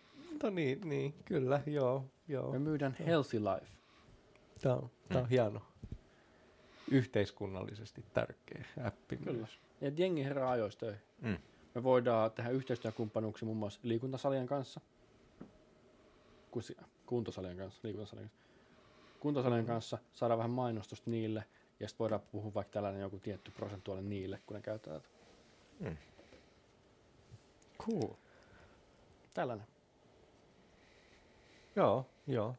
no 0.43 0.51
niin, 0.51 0.81
niin, 0.85 1.15
kyllä, 1.25 1.61
joo, 1.67 2.05
joo. 2.29 2.53
Me 2.53 2.59
myydään 2.59 2.97
healthy 3.07 3.41
life. 3.41 3.73
Tää 4.63 4.75
on, 4.75 4.91
tää 5.09 5.23
on 5.23 5.29
hieno. 5.29 5.63
yhteiskunnallisesti 6.91 8.05
tärkeä 8.15 8.65
appi. 8.85 9.17
Kyllä. 9.17 9.39
myös. 9.39 9.59
Ja 9.81 9.91
jengi 9.97 10.25
herää 10.25 10.51
ajoista 10.51 10.87
töihin. 10.87 11.03
Mm. 11.21 11.39
Me 11.75 11.83
voidaan 11.83 12.33
tehdä 12.33 12.51
yhteistyökumppanuuksia 12.51 13.47
muun 13.47 13.59
muassa 13.59 13.81
liikuntasalien 13.83 14.47
kanssa, 14.47 14.81
kuntosalien 17.07 17.57
kanssa, 17.57 17.81
liikuntasalien 17.83 18.29
kanssa, 18.29 18.51
kuntosalien 19.21 19.67
kanssa, 19.67 19.99
saada 20.13 20.39
vähän 20.39 20.51
mainostusta 20.51 21.11
niille, 21.11 21.45
ja 21.81 21.89
sitten 21.89 22.05
voidaan 22.05 22.21
puhua 22.21 22.55
vaikka 22.55 22.73
tällainen 22.73 23.01
joku 23.01 23.19
tietty 23.19 23.51
prosentuaali 23.51 24.03
niille, 24.03 24.41
kun 24.47 24.55
ne 24.55 24.63
käyttää 24.63 24.95
tätä. 24.95 25.09
Cool. 27.79 28.15
Tällainen. 29.35 29.67
Joo, 31.77 32.07
joo. 32.27 32.55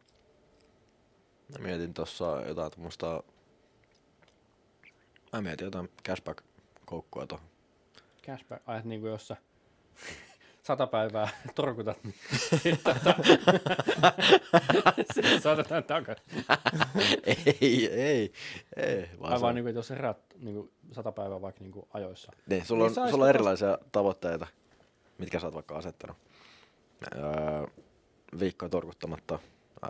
Mä 1.52 1.64
mietin 1.64 1.94
tossa 1.94 2.42
jotain 2.48 2.72
tuommoista... 2.72 3.24
Mä 5.34 5.42
mietin 5.42 5.66
jotain 5.66 5.90
cashback-koukkua 6.10 7.28
tuohon. 7.28 7.48
Cashback, 8.26 8.64
ajat 8.66 8.86
niin 8.86 9.02
kuin 9.02 9.12
jos 9.12 9.28
sä 9.28 9.38
sata 10.72 10.88
päivää 10.88 11.30
torkutat, 11.56 12.04
niin 12.04 12.16
sitten 12.64 12.96
tota, 13.04 13.16
saatetaan 15.44 15.84
takaisin. 15.84 16.26
ei, 17.26 17.90
ei, 17.92 18.34
ei. 18.76 19.10
Vaan 19.22 19.42
vaan 19.42 19.56
niin 19.56 19.66
kuin, 19.66 19.76
jos 19.76 19.90
herät 19.90 20.18
niin 20.40 20.56
kuin 20.56 20.72
sata 20.92 21.12
päivää 21.12 21.42
vaikka 21.42 21.62
niin 21.62 21.72
kuin 21.72 21.86
ajoissa. 21.94 22.32
Niin, 22.50 22.66
sulla 22.66 22.86
on, 22.86 22.92
Niin 22.96 23.10
sulla 23.12 23.24
on 23.24 23.30
erilaisia 23.30 23.78
tavoitteita, 23.92 24.48
mitkä 25.18 25.40
sä 25.40 25.48
oot 25.48 25.54
vaikka 25.56 25.78
asettanut. 25.78 26.18
Öö, 27.16 27.24
viikkoa 28.40 28.70
torkuttamatta 28.70 29.40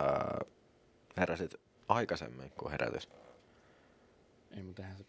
heräsit 1.16 1.54
aikaisemmin 1.88 2.52
kuin 2.58 2.70
herätys. 2.70 3.08
Ei, 4.56 4.62
mutta 4.62 4.82
eihän 4.82 4.96
se, 4.98 5.04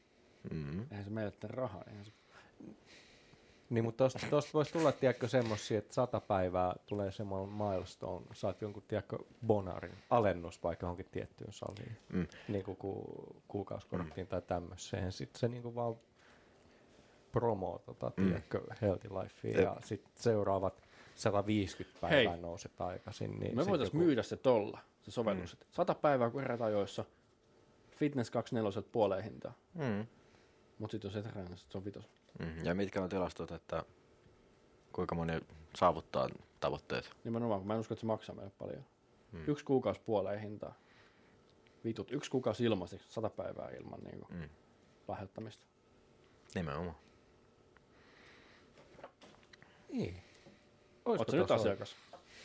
Mm. 0.51 0.82
eihän 0.92 1.03
se 1.03 1.10
meille 1.10 1.34
rahaa. 1.44 1.84
Eihän 1.88 2.06
se, 2.06 2.12
Niin, 3.74 3.84
mutta 3.84 4.03
tosta, 4.03 4.20
tosta 4.30 4.50
voisi 4.53 4.74
tulla, 4.74 4.92
tiedätkö, 4.92 5.27
semmosia, 5.27 5.77
että 5.77 5.94
sata 5.94 6.20
päivää 6.20 6.75
tulee 6.86 7.12
semmoinen 7.12 7.56
milestone, 7.56 8.25
saat 8.34 8.62
jonkun, 8.62 8.84
tiedätkö, 8.88 9.18
bonarin, 9.48 9.98
alennus 10.10 10.63
vaikka 10.63 10.86
johonkin 10.86 11.06
tiettyyn 11.12 11.53
saliin, 11.53 11.98
Mm. 12.13 12.27
niin 12.48 12.63
kuin 12.63 12.77
ku, 12.77 13.03
kuukausikorttiin 13.48 14.27
tai 14.27 14.42
tämmöiseen. 14.42 15.12
Sitten 15.12 15.39
se 15.39 15.48
niin 15.48 15.63
kuin 15.63 15.75
vaan 15.75 15.96
promoo, 17.32 17.80
tota, 17.86 18.12
Mm. 18.18 18.25
tiedätkö, 18.25 18.62
Healthy 18.82 19.10
Lifea, 19.10 19.51
Jep. 19.51 19.62
ja 19.63 19.77
sitten 19.84 20.12
seuraavat 20.15 20.84
150 21.15 22.01
päivää 22.01 22.32
Hei. 22.34 22.42
nouset 22.42 22.82
aikaisin. 22.82 23.39
Niin 23.39 23.56
me 23.56 23.65
voitaisiin 23.65 23.98
joku- 23.98 24.06
myydä 24.06 24.24
se 24.24 24.38
tolla, 24.38 24.80
se 25.01 25.12
sovellus. 25.12 25.53
Mm. 25.60 25.65
Sata 25.72 25.96
päivää 25.96 26.30
kun 26.30 26.42
herät 26.42 26.62
ajoissa, 26.62 27.06
Fitness 27.96 28.32
24 28.32 28.82
puoleen 28.92 29.24
hintaa. 29.24 29.53
Mm. 29.74 30.06
Mutta 30.80 30.92
sitten 30.92 31.10
jos 31.10 31.15
et 31.15 31.25
herää, 31.25 31.44
niin 31.44 31.58
sit 31.58 31.72
se 31.72 31.77
on 31.77 31.86
vitos. 31.86 32.10
Mm. 32.40 32.66
Ja 32.66 32.75
mitkä 32.75 33.02
on 33.04 33.10
tilastot, 33.10 33.52
että 33.52 33.84
kuinka 34.94 35.16
moni 35.16 35.34
saavuttaa 35.75 36.30
tavoitteet? 36.60 37.12
Nimenomaan, 37.24 37.60
kun 37.60 37.68
mä 37.68 37.74
en 37.74 37.80
usko, 37.80 37.94
että 37.94 38.00
se 38.02 38.06
maksaa 38.08 38.36
meille 38.36 38.52
paljon. 38.60 38.86
Mm. 39.32 39.44
Yksi 39.48 39.66
kuukausi 39.66 40.02
puoleen 40.06 40.40
hintaa. 40.40 40.75
Vitut, 41.86 42.12
yksi 42.12 42.32
kuukausi 42.32 42.63
ilmaiseksi, 42.63 43.08
sata 43.10 43.30
päivää 43.30 43.70
ilman 43.70 44.00
niin 44.04 44.20
kuin, 44.20 44.40
Mm. 44.40 44.50
lahjoittamista. 45.08 45.66
Nimenomaan. 46.56 46.96
Niin. 49.92 50.18
Oletko 51.06 51.36
nyt 51.36 51.52
asiakas? 51.52 51.96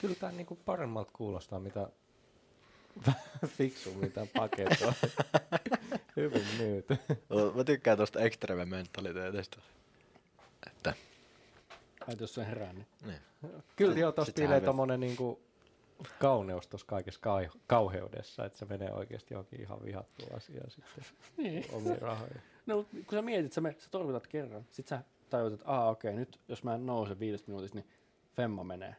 Kyllä 0.01 0.15
tämä 0.15 0.33
niinku 0.33 0.57
paremmalta 0.65 1.11
kuulostaa, 1.13 1.61
mitä 1.61 1.89
fiksummin 3.57 4.13
tämän 4.13 4.29
paketoi. 4.37 4.93
Hyvin 6.19 6.47
myyty. 6.59 6.97
Mä 7.57 7.65
tykkään 7.65 7.97
tuosta 7.97 8.21
extreme 8.21 8.65
mentaliteetista. 8.65 9.59
Että, 10.67 10.95
Ai, 12.09 12.15
jos 12.21 12.35
se 12.35 12.47
herää, 12.47 12.73
niin 12.73 12.87
niin. 13.07 13.19
Kyllä 13.77 13.99
joo, 13.99 14.13
sä 14.27 14.33
piilee 14.35 14.61
tommonen 14.61 15.01
niinku 15.01 15.41
kauneus 16.19 16.67
tuossa 16.67 16.87
kaikessa 16.87 17.21
kau- 17.21 17.59
kauheudessa, 17.67 18.45
että 18.45 18.59
se 18.59 18.65
menee 18.65 18.93
oikeasti 18.93 19.35
johonkin 19.35 19.61
ihan 19.61 19.85
vihattuun 19.85 20.35
asiaan 20.37 20.71
sitten 20.71 21.05
Niin. 21.37 21.65
omiin 21.73 22.03
rahoihin. 22.03 22.41
No, 22.67 22.83
kun 22.93 23.05
sä 23.19 23.23
mietit, 23.23 23.53
sä, 23.53 23.61
me, 23.61 23.75
sä 23.79 23.89
torkutat 23.91 24.27
kerran, 24.27 24.67
sit 24.71 24.87
sä 24.87 25.03
tajut, 25.31 25.53
että 25.53 25.67
aa 25.69 25.91
okei, 25.91 26.15
nyt 26.15 26.41
jos 26.49 26.65
mä 26.65 26.75
en 26.75 26.87
nouse 26.87 27.19
viidestä 27.19 27.49
minuutista, 27.51 27.79
niin 27.79 27.89
femma 28.37 28.65
menee. 28.65 28.97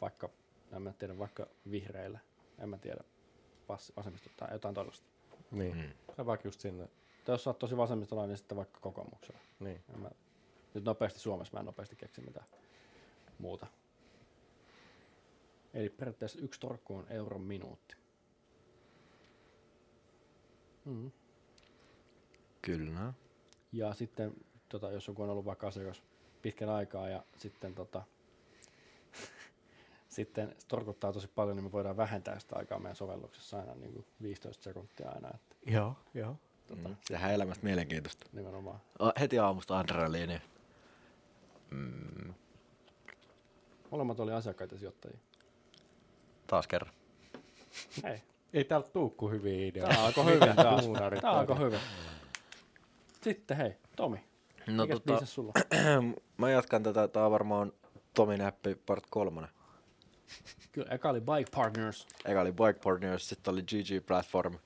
Vaikka, 0.00 0.30
en 0.72 0.82
mä 0.82 0.92
tiedä, 0.92 1.18
vaikka 1.18 1.46
vihreille, 1.70 2.20
en 2.58 2.68
mä 2.68 2.78
tiedä, 2.78 3.04
passi, 3.66 3.92
vasemmisto 3.96 4.30
tai 4.36 4.48
jotain 4.52 4.74
tollaista. 4.74 5.06
Niin. 5.50 5.76
Mm. 5.76 6.14
Se 6.16 6.26
vaikka 6.26 6.48
just 6.48 6.60
sinne. 6.60 6.88
Tai 7.24 7.34
jos 7.34 7.44
sä 7.44 7.50
oot 7.50 7.58
tosi 7.58 7.76
vasemmistolainen, 7.76 8.28
niin 8.28 8.38
sitten 8.38 8.56
vaikka 8.56 8.80
kokoomuksella. 8.80 9.40
Niin. 9.60 9.80
En 9.94 10.00
mä, 10.00 10.10
nyt 10.74 10.84
nopeasti 10.84 11.20
Suomessa 11.20 11.54
mä 11.54 11.60
en 11.60 11.66
nopeasti 11.66 11.96
keksi 11.96 12.20
mitään 12.20 12.46
muuta. 13.38 13.66
Eli 15.74 15.88
periaatteessa 15.88 16.38
yksi 16.38 16.60
torkku 16.60 16.96
on 16.96 17.06
euron 17.10 17.40
minuutti. 17.40 17.96
Mm. 20.84 21.10
Kyllä. 22.62 23.12
Ja 23.72 23.94
sitten, 23.94 24.34
tota, 24.68 24.90
jos 24.90 25.08
joku 25.08 25.22
on 25.22 25.30
ollut 25.30 25.44
vaikka 25.44 25.66
asiakas 25.66 26.02
pitkän 26.42 26.68
aikaa 26.68 27.08
ja 27.08 27.24
sitten, 27.36 27.74
tota, 27.74 28.02
sitten 30.10 30.54
se 30.58 30.66
torkuttaa 30.68 31.12
tosi 31.12 31.28
paljon, 31.28 31.56
niin 31.56 31.64
me 31.64 31.72
voidaan 31.72 31.96
vähentää 31.96 32.38
sitä 32.38 32.56
aikaa 32.56 32.78
meidän 32.78 32.96
sovelluksessa 32.96 33.58
aina 33.58 33.74
niin 33.74 33.92
kuin 33.92 34.06
15 34.22 34.62
sekuntia 34.64 35.10
aina, 35.10 35.28
että 35.34 35.56
Joo, 35.66 35.94
joo. 36.14 36.36
tota, 36.66 36.88
Mm. 36.88 36.96
Tehdään 37.08 37.32
elämästä 37.32 37.64
mielenkiintoista. 37.64 38.26
nimenomaan. 38.32 38.80
O, 39.02 39.12
heti 39.20 39.38
aamusta 39.38 39.78
adrenaliini. 39.78 40.42
Mm. 41.70 42.34
Molemmat 43.90 44.20
oli 44.20 44.32
asiakkaita 44.32 44.78
sijoittajia. 44.78 45.18
Taas 46.46 46.66
kerran. 46.66 46.92
Hei, 48.04 48.22
Ei 48.52 48.64
täältä 48.64 48.90
tuu 48.90 49.10
kuin 49.10 49.32
hyviä 49.32 49.66
ideoita. 49.66 49.94
tää 49.94 50.04
alkoi 50.06 50.24
hyvin 50.24 50.56
taas. 50.56 50.84
Tää 51.20 51.30
alkoi 51.30 51.52
oikein. 51.56 51.58
hyvin. 51.66 51.80
Sitten 53.22 53.56
hei, 53.56 53.76
Tomi, 53.96 54.24
No 54.66 54.82
mikäs 54.86 55.00
tota, 55.06 55.26
sulla 55.26 55.52
mä 56.38 56.50
jatkan 56.50 56.82
tätä, 56.82 57.08
tää 57.08 57.24
on 57.24 57.30
varmaan 57.32 57.72
Tomin 58.14 58.42
appi 58.42 58.74
part 58.74 59.04
kolmonen. 59.10 59.50
Kyllä, 60.72 60.88
eka 60.94 61.10
oli 61.10 61.20
Bike 61.20 61.50
Partners. 61.56 62.06
Eka 62.24 62.40
oli 62.40 62.52
Bike 62.52 62.80
Partners, 62.84 63.28
sitten 63.28 63.52
oli 63.54 63.62
GG 63.62 64.06
Platform. 64.06 64.58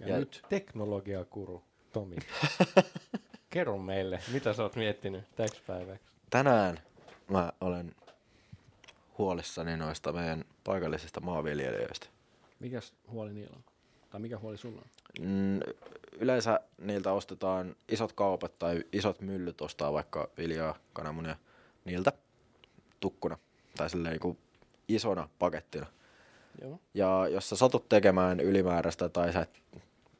Ja, 0.00 0.08
Ja- 0.08 0.18
nyt 0.18 0.42
Teknologiakuru, 0.48 1.62
Tomi. 1.92 2.16
Kerro 3.50 3.78
meille, 3.78 4.20
mitä 4.32 4.52
sä 4.52 4.62
oot 4.62 4.76
miettinyt 4.76 5.24
täksi 5.36 5.62
päiväksi? 5.66 6.06
Tänään 6.30 6.78
mä 7.30 7.52
olen 7.60 7.94
huolissani 9.18 9.76
noista 9.76 10.12
meidän 10.12 10.44
paikallisista 10.64 11.20
maanviljelijöistä. 11.20 12.06
mikäs 12.60 12.94
huoli 13.10 13.32
niillä 13.32 13.56
on? 13.56 13.64
Tai 14.10 14.20
mikä 14.20 14.38
huoli 14.38 14.56
sulla 14.58 14.80
on? 14.82 14.88
Mm, 15.26 15.60
yleensä 16.18 16.60
niiltä 16.78 17.12
ostetaan 17.12 17.76
isot 17.88 18.12
kaupat 18.12 18.58
tai 18.58 18.84
isot 18.92 19.20
myllyt 19.20 19.60
ostaa 19.60 19.92
vaikka 19.92 20.28
viljaa, 20.38 20.78
kananmunia 20.92 21.36
niiltä 21.84 22.12
tukkuna 23.00 23.38
tai 23.76 23.90
silleen 23.90 24.18
niin 24.22 24.38
isona 24.88 25.28
pakettina. 25.38 25.86
Joo. 26.62 26.80
Ja 26.94 27.28
jos 27.30 27.48
sä 27.48 27.56
satut 27.56 27.88
tekemään 27.88 28.40
ylimääräistä 28.40 29.08
tai 29.08 29.32
sä 29.32 29.40
et, 29.40 29.60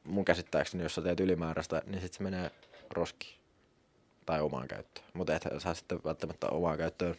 mun 0.03 0.25
käsittääkseni, 0.25 0.83
jos 0.83 0.95
sä 0.95 1.01
teet 1.01 1.19
ylimääräistä, 1.19 1.81
niin 1.85 2.01
sit 2.01 2.13
se 2.13 2.23
menee 2.23 2.51
roskiin 2.93 3.39
tai 4.25 4.41
omaan 4.41 4.67
käyttöön. 4.67 5.05
Mutta 5.13 5.35
et 5.35 5.43
sä 5.57 5.73
sitten 5.73 5.99
välttämättä 6.05 6.47
omaan 6.49 6.77
käyttöön. 6.77 7.15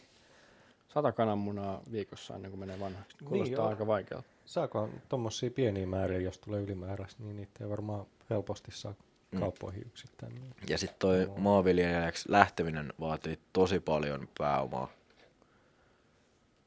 Sata 0.87 1.11
kananmunaa 1.11 1.81
viikossa 1.91 2.35
ennen 2.35 2.51
kuin 2.51 2.59
menee 2.59 2.79
vanhaksi. 2.79 3.17
Kuulostaa 3.25 3.55
joo. 3.57 3.67
aika 3.67 3.87
vaikealta. 3.87 4.27
Saako 4.45 4.89
tommosia 5.09 5.51
pieniä 5.51 5.87
määriä, 5.87 6.19
jos 6.19 6.39
tulee 6.39 6.61
ylimääräistä, 6.61 7.23
niin 7.23 7.35
niitä 7.35 7.63
ei 7.63 7.69
varmaan 7.69 8.05
helposti 8.29 8.71
saa 8.71 8.93
Mm. 9.31 9.39
kauppoihin 9.39 9.81
yksittäin. 9.81 10.41
Ja 10.69 10.77
sitten 10.77 10.99
toi 10.99 11.31
maanviljelijäksi 11.37 12.31
lähteminen 12.31 12.93
vaatii 12.99 13.39
tosi 13.53 13.79
paljon 13.79 14.27
pääomaa, 14.37 14.91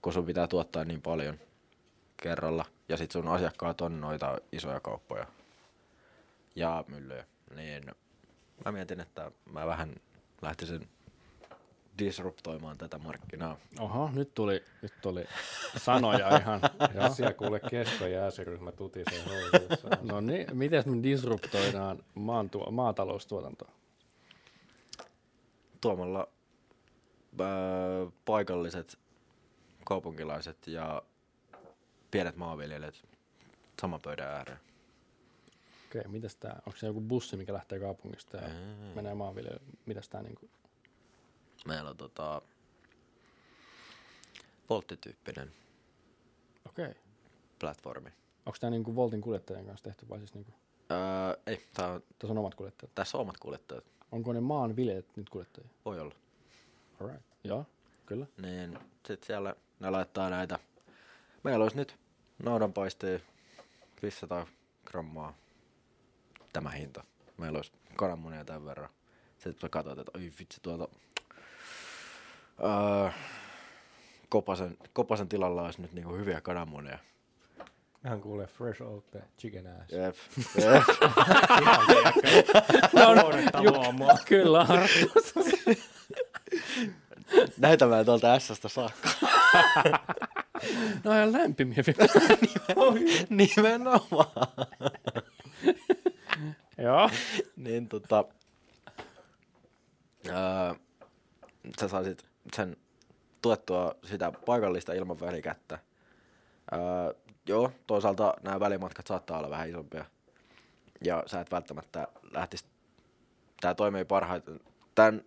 kun 0.04 0.12
sun 0.12 0.26
pitää 0.26 0.46
tuottaa 0.46 0.84
niin 0.84 1.02
paljon 1.02 1.38
kerralla. 2.16 2.64
Ja 2.88 2.96
sit 2.96 3.10
sun 3.10 3.28
asiakkaat 3.28 3.80
on 3.80 4.00
noita 4.00 4.38
isoja 4.52 4.80
kauppoja 4.80 5.26
ja 6.56 6.84
myllyjä. 6.88 7.24
Niin 7.56 7.84
mä 8.64 8.72
mietin, 8.72 9.00
että 9.00 9.30
mä 9.52 9.66
vähän 9.66 9.94
lähtisin 10.42 10.88
disruptoimaan 11.98 12.78
tätä 12.78 12.98
markkinaa. 12.98 13.56
Oho, 13.78 14.10
nyt 14.14 14.34
tuli, 14.34 14.64
nyt 14.82 14.92
tuli 15.02 15.24
sanoja 15.76 16.36
ihan. 16.38 16.60
Joo. 16.94 17.14
Siellä 17.14 17.34
kuule 17.34 17.60
kesto 17.60 18.06
ja 18.06 18.22
ääsiryhmä 18.22 18.72
tutisee. 18.72 19.24
No 20.10 20.20
niin, 20.20 20.46
miten 20.56 20.82
me 20.86 21.02
disruptoidaan 21.02 22.04
maantuo, 22.14 22.70
maataloustuotantoa? 22.70 23.70
Tuomalla 25.80 26.28
ää, 27.40 27.46
paikalliset 28.24 29.03
kaupunkilaiset 29.84 30.66
ja 30.66 31.02
pienet 32.10 32.36
maanviljelijät 32.36 32.94
saman 33.80 34.00
pöydän 34.00 34.28
ääreen. 34.28 34.58
Okei, 35.90 36.08
mitäs 36.08 36.36
tää, 36.36 36.62
onko 36.66 36.78
se 36.78 36.86
joku 36.86 37.00
bussi, 37.00 37.36
mikä 37.36 37.52
lähtee 37.52 37.78
kaupungista 37.80 38.36
ja 38.36 38.42
Ää. 38.42 38.94
menee 38.94 39.14
maanviljelyyn? 39.14 39.62
Mitäs 39.86 40.08
tää 40.08 40.22
niinku, 40.22 40.48
Meillä 41.66 41.90
on 41.90 41.96
tota, 41.96 42.42
volttityyppinen 44.70 45.52
okei. 46.68 46.94
platformi. 47.60 48.10
Onko 48.46 48.56
tää 48.60 48.70
niinku 48.70 48.96
Voltin 48.96 49.20
kuljettajien 49.20 49.66
kanssa 49.66 49.84
tehty 49.84 50.08
vai 50.08 50.18
siis 50.18 50.34
niinku, 50.34 50.52
Öö, 50.90 51.40
ei, 51.46 51.66
tää 51.74 51.88
on, 51.92 52.02
tässä 52.18 52.32
on 52.32 52.38
omat 52.38 52.54
kuljettajat? 52.54 52.94
tässä 52.94 53.18
on 53.18 53.22
omat 53.22 53.36
kuljettajat. 53.38 53.84
Onko 54.12 54.32
ne 54.32 54.40
maanviljelijät 54.40 55.06
nyt 55.16 55.28
kuljettajia? 55.30 55.70
Voi 55.84 56.00
olla. 56.00 56.14
Alright. 57.00 57.24
Joo, 57.44 57.66
kyllä. 58.06 58.26
Niin 58.42 58.78
sit 59.06 59.24
siellä 59.24 59.54
ne 59.84 59.90
laittaa 59.90 60.30
näitä. 60.30 60.58
Meillä 61.42 61.62
olisi 61.62 61.76
nyt 61.76 61.96
naudanpaistia 62.42 63.18
500 64.02 64.46
grammaa 64.84 65.34
tämä 66.52 66.70
hinta. 66.70 67.04
Meillä 67.36 67.56
olisi 67.56 67.72
kananmunia 67.96 68.44
tämän 68.44 68.64
verran. 68.64 68.88
Sitten 69.38 69.60
sä 69.60 69.68
katsot, 69.68 69.98
että 69.98 70.18
oi 70.18 70.32
vitsi 70.38 70.60
tuolta 70.62 70.88
öö, 72.62 73.10
Kopasen, 74.28 74.76
Kopasen 74.92 75.28
tilalla 75.28 75.62
olisi 75.62 75.82
nyt 75.82 75.92
niinku 75.92 76.14
hyviä 76.14 76.40
kananmunia. 76.40 76.98
Hän 78.04 78.20
kuulee 78.20 78.46
fresh 78.46 78.82
out 78.82 79.10
the 79.10 79.22
chicken 79.38 79.66
ass. 79.66 79.92
Jep, 79.92 80.16
jep. 80.56 80.82
luomua. 83.72 84.18
Kyllä, 84.28 84.66
Näitä 87.58 87.86
mä 87.86 88.00
en 88.00 88.06
tuolta 88.06 88.38
S-stä 88.38 88.68
saa. 88.68 88.90
No 91.04 91.12
ihan 91.12 91.32
lämpimiä. 91.32 91.76
Nimenomaan. 93.30 94.26
Joo. 96.78 97.10
niin 97.56 97.88
tota, 97.88 98.24
öö, 100.28 100.74
sä 101.80 101.88
saisit 101.88 102.24
sen 102.56 102.76
tuettua 103.42 103.94
sitä 104.04 104.32
paikallista 104.46 104.92
ilman 104.92 105.20
välikättä. 105.20 105.78
Öö, 106.72 107.14
joo, 107.46 107.72
toisaalta 107.86 108.34
nämä 108.42 108.60
välimatkat 108.60 109.06
saattaa 109.06 109.38
olla 109.38 109.50
vähän 109.50 109.68
isompia. 109.68 110.04
Ja 111.04 111.22
sä 111.26 111.40
et 111.40 111.50
välttämättä 111.50 112.08
lähtisi, 112.32 112.64
tää 113.60 113.74
toimii 113.74 114.04
parhaiten. 114.04 114.60
Tämän 114.94 115.22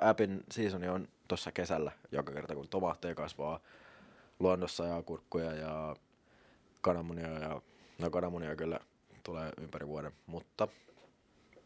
appin 0.00 0.44
seasoni 0.50 0.88
on 0.88 1.08
tuossa 1.32 1.52
kesällä, 1.52 1.92
joka 2.10 2.32
kerta 2.32 2.54
kun 2.54 2.68
tomaatteja 2.68 3.14
kasvaa 3.14 3.60
luonnossa 4.38 4.86
ja 4.86 5.02
kurkkuja 5.02 5.52
ja 5.52 5.96
kananmunia 6.80 7.28
ja 7.28 7.60
no 7.98 8.10
kananmunia 8.10 8.56
kyllä 8.56 8.80
tulee 9.22 9.52
ympäri 9.60 9.86
vuoden, 9.86 10.12
mutta 10.26 10.68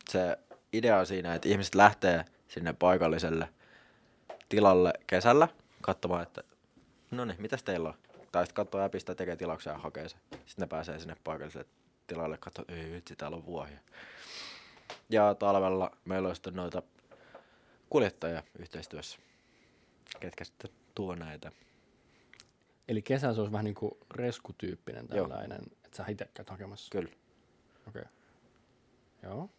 se 0.08 0.38
idea 0.72 0.98
on 0.98 1.06
siinä, 1.06 1.34
että 1.34 1.48
ihmiset 1.48 1.74
lähtee 1.74 2.24
sinne 2.48 2.72
paikalliselle 2.72 3.48
tilalle 4.48 4.92
kesällä 5.06 5.48
katsomaan, 5.80 6.22
että 6.22 6.42
no 7.10 7.24
niin, 7.24 7.42
mitäs 7.42 7.62
teillä 7.62 7.88
on? 7.88 7.94
Tai 8.32 8.46
sitten 8.46 8.64
katsoo 8.64 8.84
appista, 8.84 9.14
tekee 9.14 9.36
tilauksia 9.36 9.72
ja 9.72 9.78
hakee 9.78 10.08
se. 10.08 10.16
Sitten 10.30 10.62
ne 10.62 10.66
pääsee 10.66 10.98
sinne 10.98 11.16
paikalliselle 11.24 11.66
tilalle 12.06 12.38
katsoa, 12.38 12.64
ei 12.68 12.92
vitsi, 12.92 13.16
täällä 13.16 13.36
on 13.36 13.46
vuohia. 13.46 13.78
Ja 15.10 15.34
talvella 15.34 15.90
meillä 16.04 16.28
on 16.28 16.34
sitten 16.34 16.56
noita 16.56 16.82
kuljettajia 17.90 18.42
yhteistyössä, 18.58 19.18
ketkä 20.20 20.44
sitten 20.44 20.70
tuo 20.94 21.14
näitä. 21.14 21.52
Eli 22.88 23.02
kesällä 23.02 23.34
se 23.34 23.40
olisi 23.40 23.52
vähän 23.52 23.64
niinku 23.64 23.98
reskutyyppinen 24.10 25.08
Joo. 25.10 25.28
tällainen, 25.28 25.60
että 25.84 25.96
sä 25.96 26.04
itse 26.08 26.28
käyt 26.34 26.50
hakemassa. 26.50 26.90
Kyllä. 26.90 27.10
Okei. 27.88 28.02
Okay. 28.02 28.12
Joo. 29.22 29.50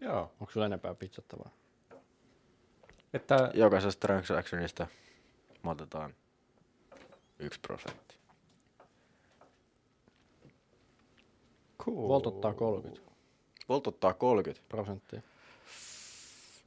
Joo. 0.00 0.32
Onko 0.40 0.52
sulla 0.52 0.66
enempää 0.66 0.94
pitsattavaa? 0.94 1.50
Että 3.12 3.50
Jokaisesta 3.54 4.00
transactionista 4.06 4.86
me 5.62 5.70
otetaan 5.70 6.14
yksi 7.38 7.60
prosentti. 7.60 8.20
cool. 11.84 12.08
Volt 12.08 12.26
ottaa 12.26 12.54
30 12.54 13.10
Volt 13.68 13.86
ottaa 13.86 14.14
30. 14.14 14.66
prosenttia. 14.68 15.22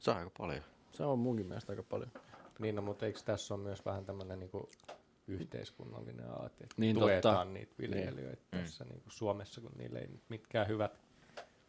Se 0.00 0.10
on 0.10 0.16
aika 0.16 0.30
paljon. 0.38 0.62
Se 0.94 1.04
on 1.04 1.18
munkin 1.18 1.46
mielestä 1.46 1.72
aika 1.72 1.82
paljon. 1.82 2.10
Niin, 2.58 2.74
no, 2.76 2.82
mutta 2.82 3.06
eikö 3.06 3.20
tässä 3.24 3.54
ole 3.54 3.62
myös 3.62 3.84
vähän 3.84 4.04
tämmöinen 4.04 4.38
niinku 4.40 4.68
yhteiskunnallinen 5.26 6.30
aate, 6.30 6.64
että 6.64 6.74
Niin, 6.76 6.96
tuetaan 6.96 7.36
totta. 7.36 7.44
niitä 7.54 7.72
viljelijöitä 7.78 8.42
Niin. 8.52 8.62
tässä 8.64 8.84
niinku 8.84 9.10
Suomessa, 9.10 9.60
kun 9.60 9.72
niillä 9.76 9.98
ei 9.98 10.08
mitkään 10.28 10.68
hyvät 10.68 11.00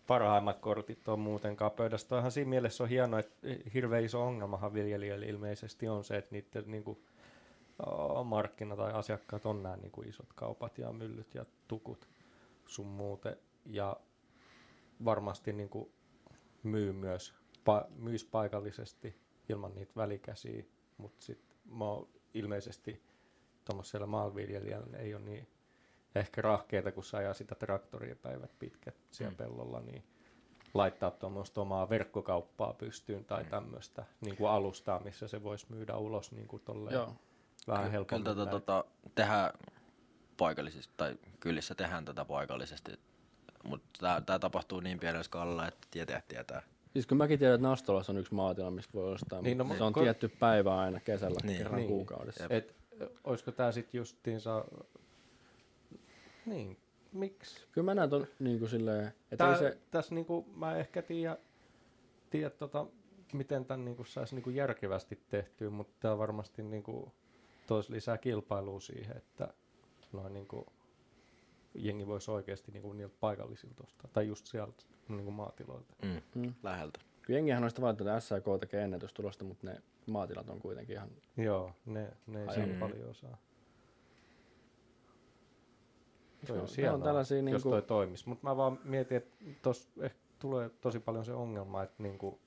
parhaimmat 0.07 0.59
kortit 0.59 1.07
on 1.07 1.19
muutenkaan 1.19 1.71
pöydässä. 1.71 2.07
Toihan 2.07 2.31
siinä 2.31 2.49
mielessä 2.49 2.83
on 2.83 2.89
hienoa, 2.89 3.19
että 3.19 3.47
hirveän 3.73 4.03
iso 4.03 4.23
ongelmahan 4.23 4.73
viljelijöille 4.73 5.25
ilmeisesti 5.25 5.87
on 5.87 6.03
se, 6.03 6.17
että 6.17 6.31
niiden 6.31 6.63
niinku, 6.71 7.03
markkina- 8.23 8.75
tai 8.75 8.91
asiakkaat 8.93 9.45
on 9.45 9.63
nämä 9.63 9.77
niinku 9.77 10.01
isot 10.01 10.33
kaupat 10.35 10.77
ja 10.77 10.91
myllyt 10.93 11.35
ja 11.35 11.45
tukut 11.67 12.07
sun 12.65 12.87
muuten. 12.87 13.37
Ja 13.65 13.97
varmasti 15.05 15.53
niinku 15.53 15.91
myy 16.63 16.93
myös 16.93 17.33
pa- 17.69 17.85
myys 17.97 18.25
paikallisesti 18.25 19.15
ilman 19.49 19.75
niitä 19.75 19.91
välikäsiä, 19.95 20.63
mutta 20.97 21.25
sitten 21.25 21.57
ilmeisesti 22.33 23.01
tuommoisella 23.65 24.07
maanviljelijällä 24.07 24.97
ei 24.97 25.15
ole 25.15 25.23
niin 25.23 25.47
ehkä 26.15 26.41
rahkeita, 26.41 26.91
kun 26.91 27.03
saa 27.03 27.19
ajaa 27.19 27.33
sitä 27.33 27.55
traktoria 27.55 28.15
päivät 28.15 28.59
pitkät 28.59 28.95
siellä 29.11 29.31
Mm. 29.31 29.37
pellolla, 29.37 29.79
niin 29.81 30.03
laittaa 30.73 31.11
tuommoista 31.11 31.61
omaa 31.61 31.89
verkkokauppaa 31.89 32.73
pystyyn 32.73 33.25
tai 33.25 33.45
tämmöistä 33.45 34.05
niin 34.21 34.35
kuin 34.37 34.49
alustaa, 34.49 34.99
missä 34.99 35.27
se 35.27 35.43
voisi 35.43 35.65
myydä 35.69 35.97
ulos 35.97 36.31
niin 36.31 36.47
kuin 36.47 36.61
tolleen 36.65 36.93
Joo. 36.93 37.13
vähän 37.67 37.83
Kyllä 37.83 37.91
helpommin. 37.91 38.23
tätä 38.23 38.35
näin. 38.39 38.49
tota, 38.49 38.85
tehdään 39.15 39.53
paikallisesti, 40.37 40.93
tai 40.97 41.17
kylissä 41.39 41.75
tehdään 41.75 42.05
tätä 42.05 42.25
paikallisesti, 42.25 42.91
mutta 43.63 44.21
tämä 44.25 44.39
tapahtuu 44.39 44.79
niin 44.79 44.99
pienellä 44.99 45.23
skaalalla, 45.23 45.67
että 45.67 45.87
tietäjät 45.91 46.27
tietää. 46.27 46.61
Siis 46.95 47.07
kun 47.07 47.17
mäkin 47.17 47.39
tiedän, 47.39 47.55
että 47.55 47.67
Nastolassa 47.67 48.11
on 48.11 48.17
yksi 48.17 48.33
maatila, 48.33 48.71
mistä 48.71 48.93
voi 48.93 49.13
ostaa, 49.13 49.41
Niin, 49.41 49.57
niin, 49.57 49.67
no, 49.69 49.75
se 49.77 49.83
on 49.83 49.93
ko- 49.95 50.01
tietty 50.01 50.27
päivä 50.27 50.77
aina 50.79 50.99
kesällä, 50.99 51.37
Niin. 51.43 51.47
niin, 51.47 51.57
kerran 51.57 51.75
Niin. 51.75 51.87
niin. 51.87 51.95
kuukaudessa. 51.97 52.43
Jep. 52.43 52.51
Et, 52.51 52.75
olisiko 53.23 53.51
tämä 53.51 53.71
sitten 53.71 53.97
justiinsa... 53.99 54.65
Niin, 56.45 56.77
miksi? 57.11 57.67
Kyllä 57.71 57.85
mä 57.85 57.95
näen 57.95 58.09
ton 58.09 58.27
niin 58.39 58.59
kuin 58.59 58.69
silleen, 58.69 59.07
että 59.07 59.37
Tää, 59.37 59.51
ei 59.53 59.59
se, 59.59 59.77
Tässä 59.91 60.15
niinku, 60.15 60.45
mä 60.55 60.75
ehkä 60.77 61.01
tiedä, 61.01 61.37
tiedä 62.29 62.49
tota, 62.49 62.85
miten 63.33 63.65
tämän 63.65 63.85
niinku 63.85 64.03
saisi 64.03 64.35
niinku 64.35 64.49
järkevästi 64.49 65.19
tehtyä, 65.29 65.69
mutta 65.69 65.93
tämä 65.99 66.17
varmasti 66.17 66.63
niinku 66.63 67.11
toisi 67.67 67.91
lisää 67.91 68.17
kilpailua 68.17 68.79
siihen, 68.79 69.17
että 69.17 69.53
noin 70.13 70.33
niinku, 70.33 70.65
jengi 71.75 72.07
voisi 72.07 72.31
oikeasti 72.31 72.71
niinku 72.71 72.93
niiltä 72.93 73.15
paikallisilta 73.19 73.83
ostaa, 73.83 74.09
tai 74.13 74.27
just 74.27 74.45
sieltä 74.45 74.83
niinku 75.09 75.31
maatiloilta. 75.31 75.93
Mm. 76.03 76.21
mm. 76.35 76.53
Läheltä. 76.63 76.99
kyllä 77.21 77.37
jengihän 77.37 77.61
noista 77.61 77.81
valittu, 77.81 78.03
että 78.03 78.19
SAK 78.19 78.45
tekee 78.59 78.83
ennätystulosta, 78.83 79.43
mutta 79.43 79.67
ne 79.67 79.81
maatilat 80.07 80.49
on 80.49 80.59
kuitenkin 80.59 80.95
ihan, 80.95 81.09
Joo, 81.37 81.71
ne, 81.85 82.13
ne 82.27 82.41
ei 82.43 82.53
siinä 82.53 82.73
mm. 82.73 82.79
paljon 82.79 83.09
osaa. 83.09 83.37
Toi 86.47 86.57
on 86.57 86.63
on 86.63 86.69
hienoa, 86.77 86.99
tällaisia 86.99 87.37
jos 87.37 87.45
niinku- 87.45 87.69
toi 87.69 87.81
toimisi. 87.81 88.29
Mutta 88.29 88.47
mä 88.47 88.57
vaan 88.57 88.79
mietin, 88.83 89.17
että 89.17 89.45
tos 89.61 89.89
ehkä 90.01 90.19
tulee 90.39 90.69
tosi 90.69 90.99
paljon 90.99 91.25
se 91.25 91.33
ongelma, 91.33 91.83
että 91.83 92.03
niinku, 92.03 92.39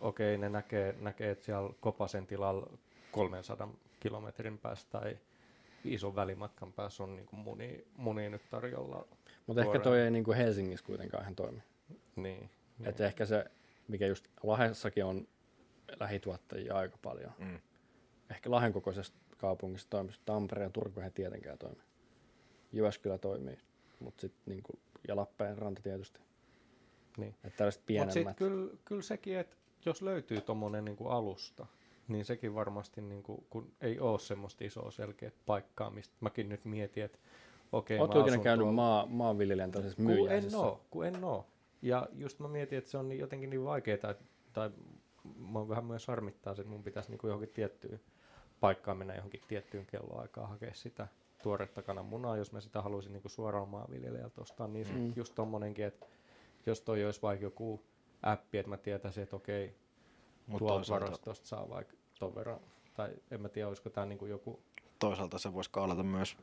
okei, 0.00 0.38
ne 0.38 0.48
näkee, 0.48 0.94
näkee, 1.00 1.30
että 1.30 1.44
siellä 1.44 1.72
Kopasen 1.80 2.26
tilalla 2.26 2.70
300 3.12 3.68
kilometrin 4.00 4.58
päästä 4.58 4.98
tai 4.98 5.18
ison 5.84 6.16
välimatkan 6.16 6.72
päässä 6.72 7.02
on 7.02 7.16
niinku 7.16 7.36
muni, 7.36 7.86
muni 7.96 8.30
nyt 8.30 8.42
tarjolla. 8.50 9.06
mutta 9.46 9.62
ehkä 9.62 9.78
toi 9.78 10.00
ei 10.00 10.10
niin 10.10 10.24
kuin 10.24 10.36
Helsingissä 10.36 10.86
kuitenkaan 10.86 11.22
ihan 11.22 11.36
toimi. 11.36 11.62
Niin. 11.88 12.00
Niin. 12.16 12.50
niin. 12.78 12.88
Että 12.88 13.06
ehkä 13.06 13.26
se, 13.26 13.44
mikä 13.88 14.06
just 14.06 14.28
Lahdessakin 14.42 15.04
on 15.04 15.28
lähituottajia 16.00 16.76
aika 16.76 16.98
paljon. 17.02 17.32
Mm. 17.38 17.60
Ehkä 18.30 18.50
Lahden 18.50 18.72
kokoisesta 18.72 19.18
kaupungista 19.38 19.90
toimisi. 19.90 20.20
Tampere 20.24 20.62
ja 20.62 20.70
Turku 20.70 21.00
ei 21.00 21.10
tietenkään 21.10 21.58
toimi. 21.58 21.82
Jyväskylä 22.72 23.18
toimii, 23.18 23.58
mutta 24.00 24.20
sitten 24.20 24.42
niinku, 24.46 24.72
ja 25.08 25.16
Lappeenranta 25.16 25.82
tietysti. 25.82 26.20
Niin. 27.16 27.34
Että 27.44 27.56
tällaiset 27.56 27.80
Mutta 27.80 27.86
pienemmät. 27.86 28.14
sitten 28.14 28.34
kyllä, 28.34 28.76
kyllä 28.84 29.02
sekin, 29.02 29.38
että 29.38 29.56
jos 29.84 30.02
löytyy 30.02 30.40
tuommoinen 30.40 30.84
niinku 30.84 31.08
alusta, 31.08 31.66
niin 32.10 32.24
sekin 32.24 32.54
varmasti, 32.54 33.00
niinku, 33.00 33.44
kun 33.50 33.72
ei 33.80 34.00
ole 34.00 34.18
semmoista 34.18 34.64
isoa 34.64 34.90
selkeää 34.90 35.32
paikkaa, 35.46 35.90
mistä 35.90 36.14
mäkin 36.20 36.48
nyt 36.48 36.64
mietin, 36.64 37.04
että 37.04 37.18
okei, 37.72 37.98
Oletko 37.98 38.18
mä 38.18 38.24
ikinä 38.26 38.42
käynyt 38.42 38.64
tuolla- 38.64 38.72
maa, 38.76 39.06
maanviljelijän 39.06 39.70
tällaisessa 39.70 40.02
kun 40.02 40.10
en 40.12 40.16
myyjäisessä? 40.18 40.58
oo, 40.58 40.80
kun 40.90 41.06
en 41.06 41.24
oo. 41.24 41.46
Ja 41.82 42.08
just 42.12 42.38
mä 42.40 42.48
mietin, 42.48 42.78
että 42.78 42.90
se 42.90 42.98
on 42.98 43.08
niin, 43.08 43.18
jotenkin 43.18 43.50
niin 43.50 43.64
vaikeaa, 43.64 43.94
että- 43.94 44.14
tai 44.52 44.70
mua 45.38 45.68
vähän 45.68 45.84
myös 45.84 46.06
harmittaa 46.06 46.54
se, 46.54 46.60
että 46.62 46.72
mun 46.72 46.82
pitäisi 46.82 47.10
niinku 47.10 47.26
johonkin 47.26 47.48
tiettyyn 47.54 48.00
paikkaan 48.60 48.96
mennä 48.96 49.14
johonkin 49.14 49.40
tiettyyn 49.48 49.86
kelloaikaan 49.86 50.48
hakea 50.48 50.74
sitä. 50.74 51.08
tuoretta 51.42 51.82
kananmunaa, 51.82 52.36
jos 52.36 52.52
mä 52.52 52.60
sitä 52.60 52.82
haluaisin 52.82 53.12
niinku 53.12 53.28
suoraan 53.28 53.68
maanviljelijältä 53.68 54.40
ostaa, 54.40 54.66
niin 54.68 54.86
Mm. 54.94 55.12
just 55.16 55.34
tommonenkin, 55.34 55.84
että 55.84 56.06
jos 56.66 56.80
toi 56.80 57.04
olisi 57.04 57.22
vaikka 57.22 57.44
joku 57.46 57.80
appi, 58.22 58.58
että 58.58 58.70
mä 58.70 58.76
tietäisin, 58.76 59.22
että 59.22 59.36
okei, 59.36 59.74
Mut 60.46 60.58
tuolta 60.58 60.92
varastosta 60.92 61.46
saa 61.46 61.68
vaikka 61.68 61.94
ton 62.20 62.34
verran, 62.34 62.60
tai 62.94 63.10
en 63.30 63.40
mä 63.40 63.48
tiedä, 63.48 63.68
olisiko 63.68 63.90
tää 63.90 64.06
niinku 64.06 64.26
joku, 64.26 64.60
toisaalta 64.98 65.38
se 65.38 65.54
voisi 65.54 65.70
kaalata 65.70 66.02
myös, 66.02 66.36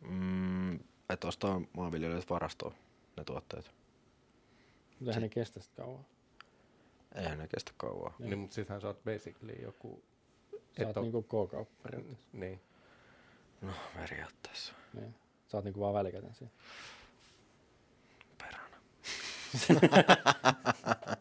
mm, 0.00 0.74
että 1.10 1.28
ostaa 1.28 1.60
maanviljelijät 1.72 2.30
varastoon 2.30 2.74
ne 3.16 3.24
tuotteet. 3.24 3.74
Mutta 4.90 5.10
eihän 5.10 5.22
ne 5.22 5.28
kestä 5.28 5.60
sitä 5.60 5.76
kauan. 5.76 6.06
Eihän 7.14 7.38
ne 7.38 7.48
kestä 7.48 7.72
kauaa. 7.76 8.14
Niin. 8.18 8.30
niin, 8.30 8.38
mutta 8.38 8.54
sittenhän 8.54 8.80
sä 8.80 8.86
oot 8.86 9.04
basically 9.04 9.52
joku, 9.52 10.02
Sä 10.78 10.86
oot 10.86 10.96
et 10.96 11.02
niinku 11.02 11.22
K-kauppa. 11.22 11.88
niin, 12.32 12.60
No, 13.60 13.72
periaatteessa. 13.94 14.72
Niin. 14.94 15.14
Sä 15.48 15.56
oot 15.56 15.64
niinku 15.64 15.80
vaan 15.80 15.94
välikäten 15.94 16.34
siinä. 16.34 16.52
Perhana. 18.38 18.76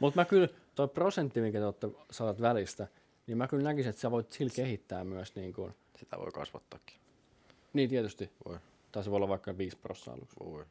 Mutta 0.00 0.20
mä 0.20 0.24
kyllä, 0.24 0.48
toi 0.74 0.88
prosentti, 0.88 1.40
minkä 1.40 1.58
te 1.58 1.64
olette, 1.64 1.88
saat 2.10 2.40
välistä, 2.40 2.88
niin 3.26 3.38
mä 3.38 3.48
kyllä 3.48 3.62
näkisin, 3.62 3.90
että 3.90 4.02
sä 4.02 4.10
voit 4.10 4.30
sillä 4.32 4.52
kehittää 4.56 5.04
myös 5.04 5.34
niin 5.34 5.52
kuin, 5.52 5.74
Sitä 5.96 6.18
voi 6.18 6.32
kasvattaakin. 6.32 6.96
niin 7.72 7.90
tietysti, 7.90 8.30
Voi. 8.44 8.58
tai 8.92 9.04
se 9.04 9.10
voi 9.10 9.16
olla 9.16 9.28
vaikka 9.28 9.58
5 9.58 9.76
prosenttia 9.76 10.12
aluksi. 10.12 10.36
Voi. 10.40 10.64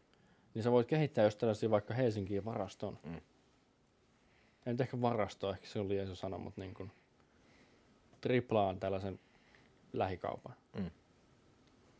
Niin 0.54 0.64
sä 0.64 0.72
voit 0.72 0.88
kehittää 0.88 1.24
jos 1.24 1.36
tällaisia 1.36 1.70
vaikka 1.70 1.94
Helsinkiin 1.94 2.46
varaston. 2.46 2.98
Mm. 3.04 3.16
Ei 4.66 4.74
nyt 4.74 4.82
ehkä 4.82 5.02
varasto, 5.02 5.52
ehkä 5.52 5.68
se 5.68 5.80
on 5.80 5.90
liian 5.90 6.06
iso 6.06 6.16
sana, 6.16 6.38
mutta 6.38 6.62
niin 6.62 6.74
kuin 6.74 6.92
triplaan 8.22 8.80
tällaisen 8.80 9.20
lähikaupan. 9.94 10.56
Mm. 10.78 10.92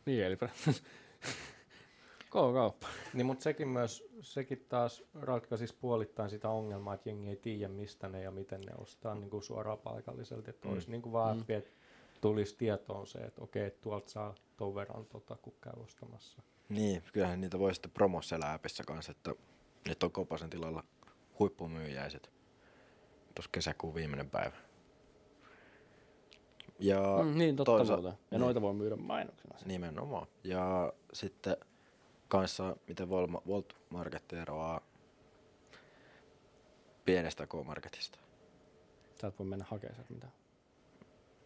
Niin, 0.06 0.24
eli 0.24 0.36
K-kauppa. 2.30 2.88
Niin, 3.14 3.26
mutta 3.26 3.42
sekin 3.42 3.68
myös, 3.68 4.04
sekin 4.20 4.66
taas 4.68 5.04
ratkaisisi 5.20 5.74
puolittain 5.80 6.30
sitä 6.30 6.48
ongelmaa, 6.48 6.94
että 6.94 7.08
jengi 7.08 7.28
ei 7.28 7.36
tiedä 7.36 7.68
mistä 7.68 8.08
ne 8.08 8.22
ja 8.22 8.30
miten 8.30 8.60
ne 8.60 8.72
ostaa 8.78 9.14
niin 9.14 9.30
kuin 9.30 9.42
suoraan 9.42 9.78
paikalliselta. 9.78 10.50
Että 10.50 10.68
Mm. 10.68 10.74
olisi 10.74 10.90
niin 10.90 11.02
kuin 11.02 11.12
vaan 11.12 11.36
Mm. 11.36 11.44
että 11.48 11.70
tulisi 12.20 12.56
tietoon 12.56 13.06
se, 13.06 13.18
että 13.18 13.44
okei, 13.44 13.66
että 13.66 13.80
tuolta 13.82 14.08
saa 14.10 14.34
ton 14.56 14.74
verran 14.74 15.04
tota, 15.06 15.36
kun 15.42 15.52
käy 15.60 15.72
ostamassa. 15.82 16.42
Niin, 16.68 17.02
kyllähän 17.12 17.40
niitä 17.40 17.58
voi 17.58 17.74
sitten 17.74 17.90
promo 17.90 18.22
siellä 18.22 18.52
appissa 18.52 18.84
kanssa, 18.84 19.12
että 19.12 19.34
nyt 19.88 20.02
on 20.02 20.12
Kopasen 20.12 20.50
tilalla 20.50 20.84
huippumyyjäiset. 21.38 22.30
Tuossa 23.34 23.50
kesäkuun 23.52 23.94
viimeinen 23.94 24.30
päivä. 24.30 24.56
Ja 26.78 27.00
Mm, 27.24 27.38
niin, 27.38 27.56
totta 27.56 27.72
toisa- 27.72 27.92
muuta. 27.92 28.08
Ja 28.08 28.14
niin. 28.30 28.40
noita 28.40 28.60
voi 28.62 28.74
myydä 28.74 28.96
mainoksena. 28.96 29.54
nimenomaan. 29.66 30.26
Ja 30.44 30.92
sitten 31.12 31.56
kanssa, 32.32 32.76
miten 32.88 33.08
Vol- 33.08 33.42
Volt 33.46 33.76
Market 33.90 34.32
eroaa 34.32 34.80
pienestä 37.04 37.46
K-Marketista. 37.46 38.18
Sä 39.20 39.26
et 39.26 39.38
voi 39.38 39.46
mennä 39.46 39.64
hakemaan 39.68 39.94
sieltä 39.94 40.12
mitään. 40.14 40.32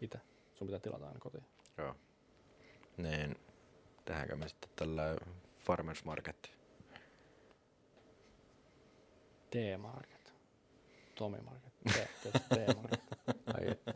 Itse. 0.00 0.20
Sun 0.54 0.66
pitää 0.66 0.80
tilata 0.80 1.06
aina 1.06 1.18
kotiin. 1.18 1.44
Joo. 1.78 1.96
Niin, 2.96 3.36
tehdäänkö 4.04 4.36
me 4.36 4.48
sitten 4.48 4.70
tällä 4.76 5.16
Farmers 5.58 6.04
Market? 6.04 6.52
T-Market. 9.50 10.34
Tomi 11.14 11.38
Market. 11.38 11.72
T-Market. 12.48 13.04
Ai 13.54 13.70
että. 13.70 13.94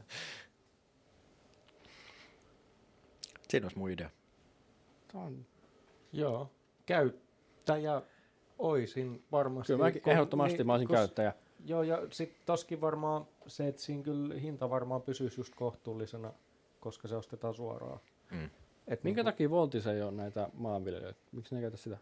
Siinä 3.48 3.64
olisi 3.64 3.78
mun 3.78 3.90
idea. 3.90 4.10
Tää 5.12 5.20
on 5.20 5.46
Joo, 6.12 6.50
käyttäjä 6.94 8.02
oisin 8.58 9.24
varmasti. 9.32 9.72
Kyllä 9.72 9.84
mäkin 9.84 10.02
kun- 10.02 10.12
ehdottomasti 10.12 10.64
mä 10.64 10.72
olisin 10.72 10.88
kos- 10.88 10.92
käyttäjä. 10.92 11.32
Joo, 11.66 11.82
ja 11.82 11.98
sitten 12.10 12.38
toskin 12.46 12.80
varmaan 12.80 13.26
se, 13.46 13.68
että 13.68 13.82
siinä 13.82 14.02
kyllä 14.02 14.34
hinta 14.34 14.70
varmaan 14.70 15.02
pysyisi 15.02 15.40
just 15.40 15.54
kohtuullisena, 15.54 16.32
koska 16.80 17.08
se 17.08 17.16
ostetaan 17.16 17.54
suoraan. 17.54 18.00
Mm. 18.30 18.50
Et 18.88 19.04
Minkä 19.04 19.18
niinku- 19.22 19.32
takia 19.32 19.50
Voltis 19.50 19.86
ei 19.86 20.02
ole 20.02 20.10
näitä 20.12 20.48
maanviljelijöitä? 20.54 21.20
Miksi 21.32 21.54
ne 21.54 21.60
käytä 21.60 21.76
sitä? 21.76 21.98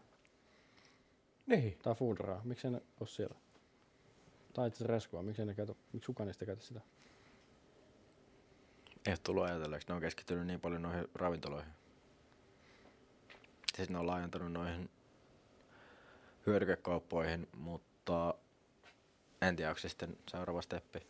Niin. 1.47 1.77
Tai 1.83 1.95
Foodraa? 1.95 2.41
Miksi 2.43 2.69
ne 2.69 2.81
ole 2.99 3.07
siellä? 3.07 3.35
Tai 4.53 4.67
itse 4.67 4.77
asiassa 4.77 4.93
Reskua, 4.93 5.21
miksi 5.23 5.45
ne 5.45 5.53
käytä, 5.53 5.75
miksi 5.93 6.07
kukaan 6.07 6.27
niistä 6.27 6.45
käytä 6.45 6.61
sitä? 6.63 6.81
Ei 9.07 9.15
tullut 9.23 9.43
ajatelleeksi, 9.43 9.87
ne 9.87 9.93
on 9.93 10.01
keskittynyt 10.01 10.47
niin 10.47 10.59
paljon 10.61 10.81
noihin 10.81 11.07
ravintoloihin. 11.15 11.71
Siis 13.79 13.89
ne 13.89 13.97
on 13.99 14.07
laajentanut 14.07 14.51
noihin 14.51 14.89
hyödykekauppoihin, 16.45 17.47
mutta 17.57 18.33
en 19.41 19.55
tiedä, 19.55 19.69
onko 19.69 19.79
se 19.79 19.89
sitten 19.89 20.17
seuraava 20.31 20.61
steppi. 20.61 21.07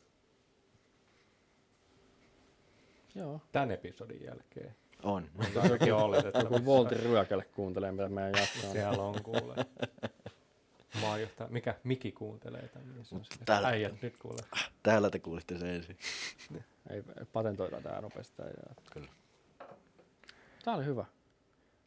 Joo. 3.16 3.42
Tämän 3.52 3.72
episodin 3.72 4.24
jälkeen. 4.24 4.76
On. 5.04 5.30
On 5.38 5.62
ainakin 5.64 5.94
oletettavissa. 5.94 6.54
Joku 6.56 6.66
Voltin 6.66 7.00
ryökälle 7.00 7.46
kuuntelee, 7.46 7.92
mitä 7.92 8.10
meidän 8.10 8.34
jaksoa. 8.40 8.72
Siellä 8.72 9.04
on 9.04 9.24
kuule. 9.24 9.56
Maajohtaja. 11.02 11.50
Mikä 11.50 11.76
Miki 11.84 12.12
kuuntelee 12.12 12.68
tämän? 12.68 12.90
Niin 12.94 13.06
se 13.06 13.16
on 13.16 13.26
sille, 13.26 13.46
täällä- 13.46 13.68
Äijät 13.68 14.02
nyt 14.02 14.18
kuule. 14.18 14.42
Täällä 14.84 15.10
te 15.10 15.20
kuulitte 15.20 15.58
se 15.58 15.76
ensin. 15.76 15.98
Ei, 16.90 17.04
patentoida 17.34 17.82
tää 17.82 18.02
nopeasti. 18.02 18.42
Kyllä. 18.94 19.08
Tää 20.66 20.74
oli 20.76 20.86
hyvä. 20.86 21.06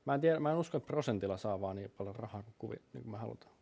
Mä 0.05 0.15
en, 0.15 0.21
tiedä, 0.21 0.41
mä 0.41 0.51
en 0.51 0.57
usko, 0.57 0.77
että 0.77 0.87
prosentilla 0.87 1.37
saa 1.37 1.61
vaan 1.61 1.77
niin 1.77 1.91
paljon 1.91 2.17
rahaa 2.17 2.43
kuin, 2.43 2.55
kuvi, 2.59 2.77
niin 2.93 3.03
kuin 3.03 3.13
me 3.13 3.19
halutaan. 3.19 3.53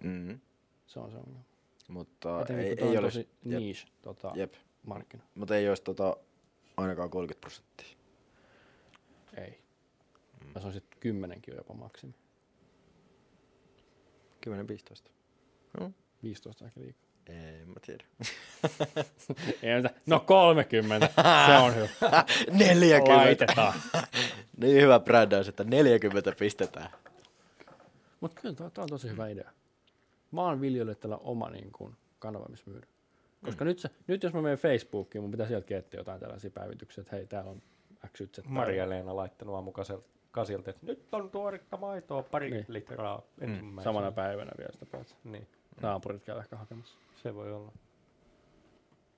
Mm. 0.00 0.40
Se 0.86 1.00
on 1.00 1.10
se 1.10 1.16
ongelma. 1.16 1.44
Mutta 1.88 2.40
Etenkin, 2.40 2.64
ei, 2.66 2.90
ei 2.90 2.96
on 2.98 3.04
olisi, 3.04 3.24
tosi 3.24 3.36
jep, 3.44 3.60
niche 3.60 3.88
tota, 4.02 4.32
jep, 4.34 4.54
markkina. 4.86 5.22
mutta 5.34 5.56
ei 5.56 5.68
olisi 5.68 5.82
tota, 5.82 6.16
ainakaan 6.76 7.10
30 7.10 7.40
prosenttia. 7.40 7.96
Ei. 9.36 9.60
Mä 10.54 10.60
sanoisin, 10.60 10.82
että 10.82 10.96
kymmenenkin 11.00 11.54
on 11.54 11.58
jopa 11.58 11.74
maksimi. 11.74 12.14
10-15. 14.46 15.90
15 16.22 16.64
on 16.64 16.68
ehkä 16.68 16.80
liikaa. 16.80 17.05
En 17.28 17.68
mä 17.68 17.74
tiedä. 17.86 18.04
Ei 19.62 19.76
mitään. 19.76 19.94
No 20.06 20.20
30, 20.20 21.10
se 21.46 21.56
on 21.62 21.74
hyvä. 21.74 21.88
40! 22.58 23.16
Laitetaan. 23.16 23.74
Niin 24.60 24.82
hyvä 24.82 25.00
brändäys, 25.00 25.48
että 25.48 25.64
40 25.64 26.32
pistetään. 26.38 26.90
Mutta 28.20 28.40
kyllä 28.40 28.54
tämä 28.54 28.70
on 28.78 28.88
tosi 28.88 29.08
hyvä 29.08 29.28
idea. 29.28 29.50
Maanviljelijöille 30.30 30.94
tällä 30.94 31.16
oma 31.16 31.50
niin 31.50 31.72
kuin, 31.72 31.96
kanava, 32.18 32.46
missä 32.48 32.70
myydä. 32.70 32.86
Koska 33.44 33.64
nyt, 33.64 33.78
se, 33.78 33.90
nyt 34.06 34.22
jos 34.22 34.32
mä 34.32 34.42
menen 34.42 34.58
Facebookiin, 34.58 35.22
mun 35.22 35.30
pitää 35.30 35.46
sieltä 35.46 35.76
etsiä 35.76 36.00
jotain 36.00 36.20
tällaisia 36.20 36.50
päivityksiä, 36.50 37.02
että 37.02 37.16
hei, 37.16 37.26
täällä 37.26 37.50
on 37.50 37.62
X, 38.12 38.20
Y, 38.20 38.26
Z. 38.36 38.38
Maria-Leena 38.44 39.16
laittanut 39.16 39.54
aamukasilta, 39.54 40.70
että 40.70 40.86
nyt 40.86 41.14
on 41.14 41.30
tuoretta 41.30 41.76
maitoa 41.76 42.22
pari 42.22 42.50
Niin. 42.50 42.64
litraa 42.68 43.22
ensimmäisenä. 43.40 43.84
Samana 43.84 44.12
päivänä 44.12 44.50
vielä 44.58 44.72
sitä 44.72 44.86
päätä. 44.86 45.14
Niin, 45.24 45.46
Naapurit 45.82 46.24
käy 46.24 46.38
ehkä 46.38 46.56
hakemassa. 46.56 46.98
se 47.22 47.34
voi 47.34 47.52
olla. 47.52 47.72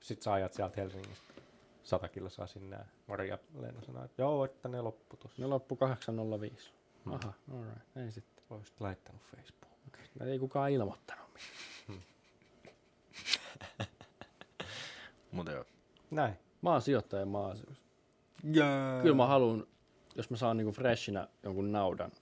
Sitten 0.01 0.25
sä 0.25 0.33
ajat 0.33 0.55
sieltä 0.55 0.81
Helsingistä. 0.81 1.35
Sata 1.83 2.09
kilsaa 2.09 2.47
sinne. 2.47 2.77
ja 2.77 2.85
Maria-Leena 3.07 3.83
sanoi, 3.83 4.05
että 4.05 4.23
joo, 4.23 4.45
että 4.45 4.69
ne 4.69 4.81
loppu 4.81 5.17
tossa. 5.17 5.43
Ne 5.43 5.47
loppu 5.47 5.77
805. 5.77 6.73
Hmm. 7.05 7.13
Aha, 7.13 7.33
alright. 7.53 7.97
Ei 7.97 8.13
sitten. 8.13 8.45
Olisit 8.51 8.81
laittanut 8.81 9.23
Facebook. 9.37 9.73
Okay. 9.89 10.29
Ei 10.31 10.39
kukaan 10.39 10.71
ilmoittanut 10.71 11.27
mitään. 11.35 12.05
Mutta 15.33 15.53
joo. 15.53 15.65
Näin. 16.11 16.35
Mä 16.63 16.71
oon 16.71 16.83
sijoittaja 16.83 17.27
maaseudussa. 17.27 17.83
Yeah. 18.57 19.03
Kyllä 19.03 19.17
mä 19.17 19.27
haluan, 19.27 19.67
jos 20.17 20.31
mä 20.31 20.37
saan 20.37 20.57
niinku 20.57 20.73
freshinä 20.73 21.29
jonkun 21.43 21.73
naudan 21.73 22.13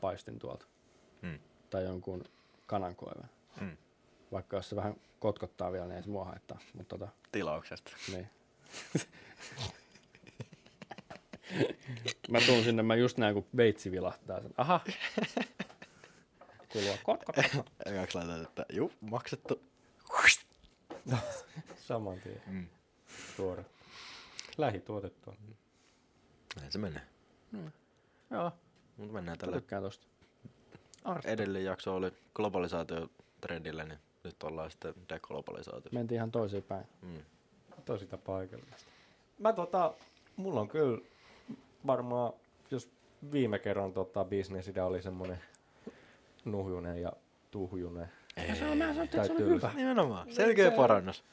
paistin 0.00 0.38
tuolta. 0.38 0.66
Mm. 1.22 1.38
Tai 1.70 1.84
jonkun 1.84 2.24
kanankoiven. 2.66 3.30
Mm. 3.60 3.76
Vaikka 4.32 4.56
jos 4.56 4.68
se 4.68 4.76
vähän 4.76 4.94
kotkottaa 5.18 5.72
vielä, 5.72 5.86
niin 5.86 5.96
ei 5.96 6.02
se 6.02 6.08
mua 6.08 6.24
haittaa. 6.24 6.58
Mutta 6.74 6.98
tota, 6.98 7.12
Tilauksesta. 7.32 7.92
niin. 8.12 8.30
mä 12.30 12.38
tuun 12.46 12.64
sinne, 12.64 12.82
mä 12.82 12.94
just 12.94 13.18
näen, 13.18 13.34
kun 13.34 13.46
veitsi 13.56 13.90
vilahtaa 13.90 14.40
sen. 14.40 14.54
Aha. 14.56 14.80
Kuuluu 16.72 16.96
kot, 17.02 17.24
kot, 17.24 17.36
kot. 17.56 17.66
Ekaksi 17.86 18.18
laitan, 18.18 18.42
että 18.42 18.66
juu, 18.72 18.92
maksettu. 19.00 19.62
Saman 21.76 22.20
tien. 22.20 22.42
Mm. 22.46 22.66
Tuore. 23.36 23.64
Lähituotettua. 24.58 25.34
Näin 26.56 26.72
se 26.72 26.78
menee. 26.78 27.02
Joo, 28.30 28.52
Mutta 28.96 29.12
mennään 29.12 29.38
tällä. 29.38 29.56
tykkään 29.56 29.82
tosta. 29.82 30.06
Arsta. 31.04 31.30
Edellinen 31.30 31.64
jakso 31.64 31.96
oli 31.96 32.12
globalisaatio 32.34 33.10
trendillä, 33.46 33.84
niin 33.84 33.98
nyt 34.24 34.42
ollaan 34.42 34.70
sitten 34.70 34.94
deglobalisaatio. 35.08 35.90
Mentiin 35.92 36.16
ihan 36.16 36.30
toiseen 36.30 36.62
päin. 36.62 36.84
Mm. 37.02 37.18
Tosi 37.84 38.08
paikallista. 38.26 38.76
Mä 39.38 39.52
tota, 39.52 39.94
mulla 40.36 40.60
on 40.60 40.68
kyllä 40.68 40.98
varmaan, 41.86 42.32
jos 42.70 42.88
viime 43.32 43.58
kerran 43.58 43.92
tota, 43.92 44.24
bisnesidea 44.24 44.86
oli 44.86 45.02
semmoinen 45.02 45.38
nuhjunen 46.44 47.02
ja 47.02 47.12
tuhjunen. 47.50 48.08
Ei, 48.36 48.56
Se 48.56 48.68
on, 48.68 48.78
mä 48.78 48.84
sanoin, 48.86 49.04
että 49.04 49.24
se 49.24 49.32
oli 49.32 49.44
hyvä. 49.44 49.70
Nimenomaan. 49.74 50.32
Selkeä 50.32 50.70
Se- 50.70 50.76
parannus. 50.76 51.24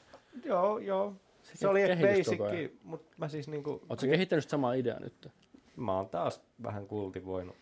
Joo, 0.44 0.78
joo. 0.78 1.14
Se, 1.42 1.52
Se 1.58 1.68
oli 1.68 1.82
ehkä 1.82 2.06
basicki, 2.06 2.78
mutta 2.84 3.14
mä 3.18 3.28
siis 3.28 3.48
niinku... 3.48 3.70
Oletko 3.88 4.06
kehittänyt 4.06 4.48
samaa 4.48 4.72
ideaa 4.72 5.00
nyt? 5.00 5.28
Mä 5.76 5.96
oon 5.96 6.08
taas 6.08 6.40
vähän 6.62 6.86
kultivoinut 6.86 7.56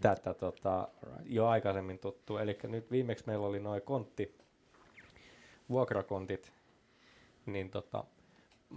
tätä 0.00 0.34
tota, 0.34 0.88
jo 1.24 1.46
aikaisemmin 1.46 1.98
tuttu. 1.98 2.38
Eli 2.38 2.58
nyt 2.62 2.90
viimeksi 2.90 3.24
meillä 3.26 3.46
oli 3.46 3.60
noin 3.60 3.82
kontti, 3.82 4.36
vuokrakontit, 5.68 6.52
niin 7.46 7.70
tota, 7.70 8.04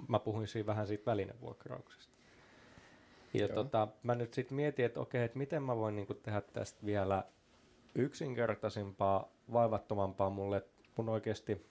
mä 0.07 0.19
puhuin 0.19 0.47
siinä 0.47 0.65
vähän 0.65 0.87
siitä 0.87 1.05
välinevuokrauksesta. 1.05 2.13
Ja 3.33 3.45
Joo. 3.45 3.55
tota, 3.55 3.87
mä 4.03 4.15
nyt 4.15 4.33
sitten 4.33 4.55
mietin, 4.55 4.85
että 4.85 4.99
okei, 4.99 5.23
että 5.23 5.37
miten 5.37 5.63
mä 5.63 5.75
voin 5.75 5.95
niinku 5.95 6.13
tehdä 6.13 6.41
tästä 6.41 6.85
vielä 6.85 7.23
yksinkertaisempaa, 7.95 9.29
vaivattomampaa 9.53 10.29
mulle, 10.29 10.65
mun 10.97 11.09
oikeasti, 11.09 11.65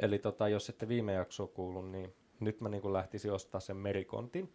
eli 0.00 0.18
tota, 0.18 0.48
jos 0.48 0.68
ette 0.68 0.88
viime 0.88 1.12
jaksoa 1.12 1.46
kuullut, 1.46 1.90
niin 1.90 2.14
nyt 2.40 2.60
mä 2.60 2.68
niinku 2.68 2.92
lähtisin 2.92 3.32
ostaa 3.32 3.60
sen 3.60 3.76
merikontin, 3.76 4.52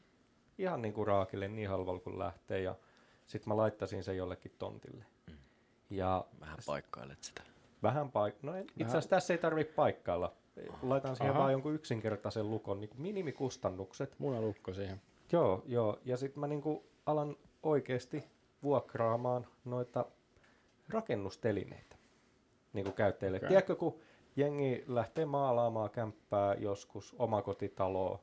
ihan 0.58 0.82
niinku 0.82 1.06
raakille 1.06 1.48
niin 1.48 1.70
halvalla 1.70 2.00
kuin 2.00 2.20
lähtee, 2.20 2.62
ja 2.62 2.76
sitten 3.28 3.54
mä 3.54 3.58
laittaisin 3.58 4.04
sen 4.04 4.18
jollekin 4.18 4.52
tontille. 4.60 5.06
Mm. 5.28 5.38
Ja 5.90 6.26
Vähän 6.40 6.58
paikkailet 6.66 7.24
sitä. 7.24 7.42
Vähän 7.84 8.08
paik- 8.08 8.40
no 8.42 8.56
en- 8.56 8.68
itse 8.70 8.84
asiassa 8.86 9.10
tässä 9.10 9.34
ei 9.34 9.38
tarvitse 9.38 9.74
paikkailla. 9.74 10.34
Laitan 10.82 11.16
siihen 11.16 11.32
Aha. 11.32 11.40
vaan 11.40 11.52
jonkun 11.52 11.74
yksinkertaisen 11.74 12.50
lukon, 12.50 12.82
niin 12.82 12.90
minimikustannukset. 12.98 14.20
Munalukko 14.20 14.74
siihen. 14.74 15.02
Joo, 15.32 15.64
joo. 15.66 16.00
Ja 16.06 16.18
sitten 16.18 16.40
mä 16.40 16.48
niinku 16.48 16.86
alan 17.06 17.36
oikeasti 17.64 18.24
vuokraamaan 18.64 19.48
noita 19.66 20.06
rakennustelineitä 20.90 21.96
niinku 22.74 22.92
käyttäjille. 22.92 23.38
Okei. 23.38 23.46
Okay. 23.46 23.50
Tiedätkö, 23.50 23.76
kun 23.76 24.00
jengi 24.36 24.84
lähtee 24.88 25.26
maalaamaan 25.26 25.90
kämppää 25.90 26.54
joskus 26.54 27.16
omakotitaloa 27.20 28.20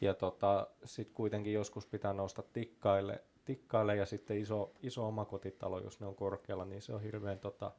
ja 0.00 0.14
tota, 0.14 0.66
sitten 0.84 1.14
kuitenkin 1.14 1.52
joskus 1.52 1.86
pitää 1.86 2.12
nousta 2.12 2.42
tikkaille, 2.52 3.24
tikkaille 3.46 3.96
ja 3.96 4.06
sitten 4.06 4.38
iso, 4.38 4.72
iso 4.82 5.06
omakotitalo, 5.08 5.78
jos 5.80 6.00
ne 6.00 6.06
on 6.06 6.14
korkealla, 6.14 6.64
niin 6.64 6.82
se 6.82 6.92
on 6.94 7.02
hirveän 7.02 7.38
tota, 7.38 7.72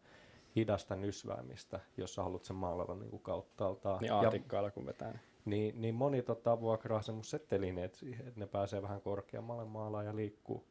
hidasta 0.55 0.95
nysväämistä, 0.95 1.79
jos 1.97 2.15
sä 2.15 2.23
haluat 2.23 2.43
sen 2.43 2.55
maalata 2.55 2.95
niin 2.95 3.19
kauttaaltaan. 3.19 3.99
Niin 4.01 4.07
Ja- 4.07 4.17
aatikkailla 4.19 4.71
kun 4.71 4.85
vetää. 4.85 5.11
niin. 5.11 5.19
niin, 5.45 5.81
niin 5.81 5.95
moni 5.95 6.21
tota, 6.21 6.59
vuokraa 6.61 7.01
semmoiset 7.01 7.47
telineet 7.47 7.95
siihen, 7.95 8.27
että 8.27 8.39
ne 8.39 8.47
pääsee 8.47 8.81
vähän 8.81 9.01
korkeammalle 9.01 9.65
maalaan 9.65 10.05
ja 10.05 10.15
liikkuu. 10.15 10.63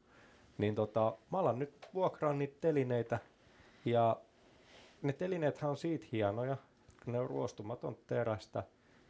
Niin 0.59 0.75
tota, 0.75 1.17
mä 1.33 1.39
alan 1.39 1.59
nyt 1.59 1.89
vuokraa 1.95 2.33
niitä 2.33 2.57
telineitä 2.61 3.19
ja 3.85 4.17
ne 5.03 5.13
telineethän 5.13 5.71
on 5.71 5.77
siitä 5.77 6.07
hienoja, 6.13 6.57
kun 7.05 7.13
ne 7.13 7.21
on 7.21 7.31
ruostumaton 7.31 7.97
terästä. 8.07 8.63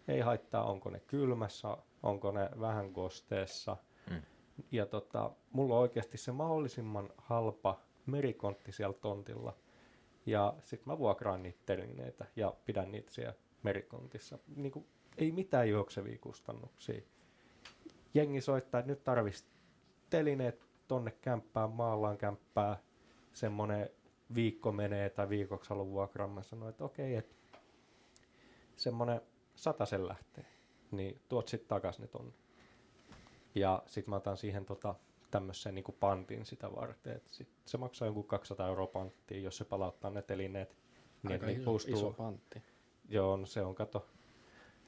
Ei 0.08 0.20
haittaa, 0.20 0.64
onko 0.64 0.90
ne 0.90 1.00
kylmässä, 1.00 1.76
onko 2.02 2.30
ne 2.30 2.50
vähän 2.60 2.92
kosteessa. 2.92 3.76
Ja 4.70 4.86
tota, 4.86 5.30
mulla 5.52 5.74
on 5.74 5.80
oikeasti 5.80 6.18
se 6.18 6.32
mahdollisimman 6.32 7.10
halpa 7.16 7.80
merikontti 8.06 8.72
siellä 8.72 8.98
tontilla. 9.00 9.56
Ja 10.26 10.54
sit 10.62 10.86
mä 10.86 10.98
vuokraan 10.98 11.42
niitä 11.42 11.60
telineitä 11.66 12.26
ja 12.36 12.54
pidän 12.64 12.92
niitä 12.92 13.10
siellä 13.10 13.34
merikontissa. 13.62 14.38
Niin 14.56 14.72
kuin, 14.72 14.86
ei 15.16 15.32
mitään 15.32 15.68
juoksevia 15.68 16.18
kustannuksia. 16.18 17.02
Jengi 18.14 18.40
soittaa, 18.40 18.80
että 18.80 18.92
nyt 18.92 19.04
tarvitsisi 19.04 19.46
telineet 20.10 20.66
tonne 20.88 21.10
kämppään, 21.10 21.70
maallaan 21.70 22.18
kämppää. 22.18 22.78
Semmonen 23.32 23.90
viikko 24.34 24.72
menee 24.72 25.10
tai 25.10 25.28
viikoksi 25.28 25.70
haluan 25.70 25.90
vuokraa. 25.90 26.28
Mä 26.28 26.42
sanoin, 26.42 26.70
että 26.70 26.84
okei, 26.84 27.16
että 27.16 27.58
semmonen 28.76 29.20
sen 29.84 30.08
lähtee. 30.08 30.46
Niin 30.90 31.20
tuot 31.28 31.48
sit 31.48 31.68
takas 31.68 31.98
ne 31.98 32.06
tonne. 32.06 32.32
Ja 33.56 33.82
sit 33.86 34.06
mä 34.06 34.16
otan 34.16 34.36
siihen 34.36 34.64
tota, 34.64 34.94
tämmöisen 35.30 35.74
niin 35.74 35.84
pantin 36.00 36.46
sitä 36.46 36.72
varten. 36.72 37.16
Et 37.16 37.26
sit 37.26 37.48
se 37.64 37.78
maksaa 37.78 38.06
jonkun 38.06 38.24
200 38.24 38.68
euroa 38.68 38.86
panttia, 38.86 39.40
jos 39.40 39.56
se 39.56 39.64
palauttaa 39.64 40.10
ne 40.10 40.22
telineet. 40.22 40.76
Niin, 41.22 41.32
Aika 41.32 41.46
niin 41.46 41.60
iso, 41.60 41.64
puustuu, 41.64 41.94
iso 41.94 42.10
pantti. 42.10 42.62
Joo, 43.08 43.36
no 43.36 43.46
se 43.46 43.62
on 43.62 43.74
kato 43.74 44.06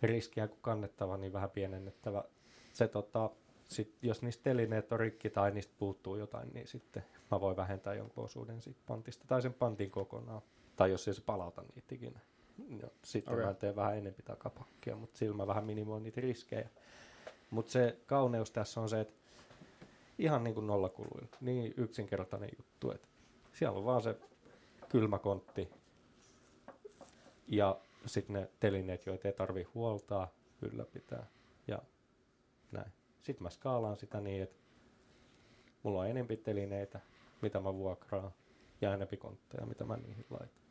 riskiä 0.03 0.49
kun 0.49 0.59
kannettava, 0.61 1.17
niin 1.17 1.33
vähän 1.33 1.51
pienennettävä. 1.51 2.25
Se 2.73 2.89
tota, 2.89 3.31
sit, 3.69 3.95
jos 4.03 4.23
niistä 4.23 4.43
telineet 4.43 4.93
on 4.93 5.01
rikki 5.01 5.31
tai 5.31 5.51
niistä 5.51 5.75
puuttuu 5.79 6.17
jotain, 6.17 6.51
niin 6.55 6.67
sitten 6.69 7.05
mä 7.31 7.41
voin 7.41 7.57
vähentää 7.57 7.95
jonkun 7.95 8.25
osuuden 8.25 8.63
siitä 8.63 8.81
pantista 8.87 9.25
tai 9.29 9.43
sen 9.43 9.55
pantin 9.55 9.91
kokonaan. 9.91 10.43
Tai 10.77 10.91
jos 10.91 11.09
ei 11.09 11.15
se 11.15 11.23
palauta 11.23 11.63
niitä 11.63 11.95
ikinä. 11.95 12.21
No, 12.69 12.89
sitten 13.05 13.35
okay. 13.35 13.47
mä 13.47 13.55
teen 13.55 13.77
vähän 13.77 13.99
enempi 13.99 14.23
takapakkia, 14.23 14.97
mutta 14.97 15.19
sillä 15.19 15.37
mä 15.37 15.47
vähän 15.47 15.65
minimoin 15.65 16.03
niitä 16.03 16.21
riskejä. 16.21 16.69
Mutta 17.51 17.73
se 17.73 17.99
kauneus 18.07 18.51
tässä 18.51 18.81
on 18.81 18.89
se, 18.89 19.01
että 19.01 19.15
ihan 20.19 20.45
niin 20.45 20.55
kuin 20.55 20.67
nollakuluilla, 20.67 21.37
niin 21.41 21.75
yksinkertainen 21.77 22.51
juttu, 22.59 22.91
että 22.91 23.09
siellä 23.53 23.79
on 23.79 23.85
vaan 23.85 24.03
se 24.03 24.17
kylmäkontti 24.89 25.69
ja 27.49 27.81
sitten 28.07 28.35
ne 28.35 28.51
telineet, 28.61 29.07
joita 29.07 29.29
ei 29.29 29.35
tarvi 29.35 29.63
huoltaa, 29.63 30.35
ylläpitää 30.63 31.27
ja 31.67 31.79
näin. 32.73 32.93
Sitten 33.21 33.43
mä 33.43 33.51
skaalaan 33.51 33.97
sitä 33.97 34.21
niin, 34.21 34.43
että 34.43 34.57
mulla 35.83 36.01
on 36.01 36.09
enempi 36.09 36.37
telineitä, 36.37 37.01
mitä 37.43 37.61
mä 37.61 37.75
vuokraan, 37.75 38.31
ja 38.81 38.95
enempi 38.95 39.17
kontteja, 39.17 39.67
mitä 39.67 39.85
mä 39.85 39.97
niihin 39.97 40.27
laitan. 40.31 40.63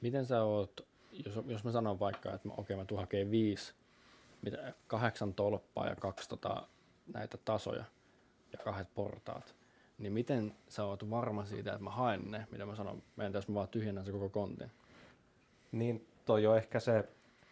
Miten 0.00 0.26
sä 0.26 0.42
oot, 0.42 0.86
jos, 1.26 1.38
jos 1.46 1.64
mä 1.64 1.70
sanon 1.72 2.00
vaikka, 2.00 2.34
että 2.34 2.48
okei 2.56 2.76
mä 2.76 2.84
tuun 2.84 3.00
hakee 3.00 3.30
viisi, 3.30 3.74
mitä, 4.42 4.72
kahdeksan 4.86 5.34
tolppaa 5.34 5.88
ja 5.88 5.96
kaksi 5.96 6.28
tota, 6.28 6.68
näitä 7.14 7.38
tasoja 7.44 7.84
ja 8.52 8.58
kahdet 8.58 8.94
portaat, 8.94 9.54
niin 9.98 10.12
miten 10.12 10.54
sä 10.68 10.84
oot 10.84 11.10
varma 11.10 11.44
siitä, 11.44 11.72
että 11.72 11.84
mä 11.84 11.90
haen 11.90 12.30
ne, 12.30 12.46
mitä 12.50 12.66
mä 12.66 12.76
sanon, 12.76 13.02
meidän 13.16 13.32
tässä 13.32 13.52
mä 13.52 13.54
vaan 13.54 13.68
tyhjennän 13.68 14.04
se 14.04 14.12
koko 14.12 14.28
kontin. 14.28 14.70
Niin 15.72 16.08
toi 16.24 16.46
on 16.46 16.56
ehkä 16.56 16.80
se, 16.80 17.08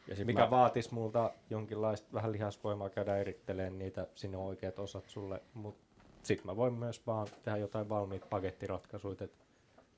Ja 0.06 0.16
sit 0.16 0.26
mikä 0.26 0.40
mä, 0.40 0.50
vaatisi 0.50 0.94
multa 0.94 1.32
jonkinlaista 1.50 2.08
vähän 2.12 2.32
lihasvoimaa 2.32 2.90
käydä 2.90 3.16
erittelemään 3.16 3.78
niitä 3.78 4.06
sinne 4.14 4.36
oikeat 4.36 4.78
osat 4.78 5.08
sulle, 5.08 5.42
mutta 5.54 5.84
sitten 6.22 6.46
mä 6.46 6.56
voin 6.56 6.74
myös 6.74 7.06
vaan 7.06 7.28
tehdä 7.42 7.58
jotain 7.58 7.88
valmiita 7.88 8.26
pakettiratkaisuja, 8.30 9.16
että 9.20 9.44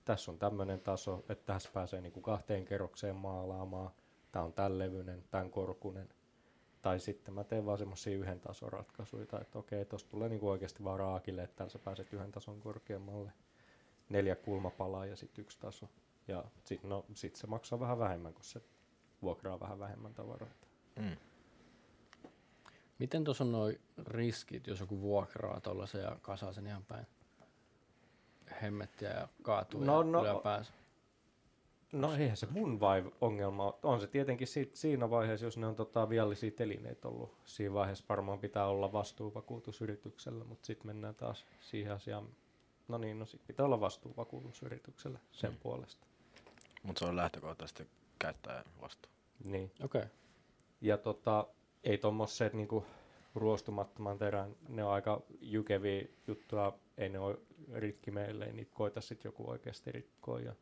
tässä 0.04 0.30
on 0.30 0.38
tämmöinen 0.38 0.80
taso, 0.80 1.24
että 1.28 1.52
tässä 1.52 1.70
pääsee 1.72 2.00
niinku 2.00 2.20
kahteen 2.20 2.64
kerrokseen 2.64 3.16
maalaamaan, 3.16 3.90
tämä 4.32 4.44
on 4.44 4.52
tämän 4.52 4.78
levyinen, 4.78 5.24
tämän 5.30 5.50
korkunen. 5.50 6.08
Tai 6.82 7.00
sitten 7.00 7.34
mä 7.34 7.44
teen 7.44 7.66
vaan 7.66 7.78
semmoisia 7.78 8.18
yhden 8.18 8.40
tason 8.40 8.72
ratkaisuja, 8.72 9.22
että 9.40 9.58
okei, 9.58 9.84
tuossa 9.84 10.08
tulee 10.08 10.28
niinku 10.28 10.48
oikeasti 10.48 10.84
vaan 10.84 10.98
raakille, 10.98 11.42
että 11.42 11.56
täällä 11.56 11.72
sä 11.72 11.78
pääset 11.78 12.12
yhden 12.12 12.32
tason 12.32 12.60
korkeammalle. 12.60 13.32
Neljä 14.08 14.36
kulmapalaa 14.36 15.06
ja 15.06 15.16
sitten 15.16 15.42
yksi 15.42 15.58
taso. 15.60 15.88
Ja 16.28 16.44
sitten 16.64 16.90
no, 16.90 17.04
sit 17.14 17.36
se 17.36 17.46
maksaa 17.46 17.80
vähän 17.80 17.98
vähemmän, 17.98 18.34
kun 18.34 18.44
se 18.44 18.60
vuokraa 19.22 19.60
vähän 19.60 19.78
vähemmän 19.78 20.14
tavaroita. 20.14 20.66
Mm. 20.96 21.16
miten 22.98 23.24
tuossa 23.24 23.44
on 23.44 23.52
noin 23.52 23.80
riskit, 23.98 24.66
jos 24.66 24.80
joku 24.80 25.00
vuokraa 25.00 25.60
tuollaisen 25.60 26.02
ja 26.02 26.16
kasaa 26.22 26.52
sen 26.52 26.66
ihan 26.66 26.84
päin 26.84 27.06
hemmettiä 28.62 29.10
ja 29.10 29.28
kaatuu 29.42 29.84
No, 29.84 29.98
ja 29.98 30.04
no, 30.04 30.22
lyö 30.22 30.34
päänsä? 30.34 30.72
No 31.92 32.14
eihän 32.14 32.36
se 32.36 32.46
mun 32.50 32.80
vai 32.80 33.04
ongelma 33.20 33.64
ole. 33.64 33.74
On 33.82 34.00
se 34.00 34.06
tietenkin 34.06 34.46
si- 34.46 34.70
siinä 34.74 35.10
vaiheessa, 35.10 35.46
jos 35.46 35.56
ne 35.58 35.66
on 35.66 35.74
tota 35.76 36.08
viallisia 36.08 36.50
telineitä 36.50 37.08
ollut. 37.08 37.34
Siinä 37.44 37.74
vaiheessa 37.74 38.04
varmaan 38.08 38.38
pitää 38.38 38.66
olla 38.66 38.92
vastuuvakuutusyrityksellä, 38.92 40.44
mutta 40.44 40.66
sitten 40.66 40.86
mennään 40.86 41.14
taas 41.14 41.46
siihen 41.60 41.92
asiaan. 41.92 42.28
No 42.88 42.98
niin, 42.98 43.18
no 43.18 43.26
sitten 43.26 43.46
pitää 43.46 43.66
olla 43.66 43.80
vastuuvakuutusyrityksellä 43.80 45.18
sen 45.32 45.50
Mm. 45.50 45.56
puolesta. 45.62 46.06
Mutta 46.82 46.98
se 46.98 47.04
on 47.04 47.16
lähtökohtaisesti 47.16 47.86
käyttäjän 48.18 48.64
vastuu. 48.80 49.12
Niin. 49.44 49.70
Okei. 49.84 49.98
Okay. 50.02 50.10
Ja 50.80 50.98
tota, 50.98 51.46
ei 51.84 51.98
tuommoiset 51.98 52.52
niinku 52.52 52.84
ruostumattoman 53.34 54.18
terän, 54.18 54.56
ne 54.68 54.84
on 54.84 54.92
aika 54.92 55.22
jykeviä 55.40 56.04
juttuja, 56.26 56.72
ei 56.98 57.08
ne 57.08 57.18
ole 57.18 57.38
rikki 57.74 58.10
meille, 58.10 58.44
ei 58.44 58.52
niitä 58.52 58.70
koita 58.74 59.00
sitten 59.00 59.28
joku 59.28 59.50
oikeasti 59.50 59.92
rikkoa. 59.92 60.40
Ja 60.40 60.52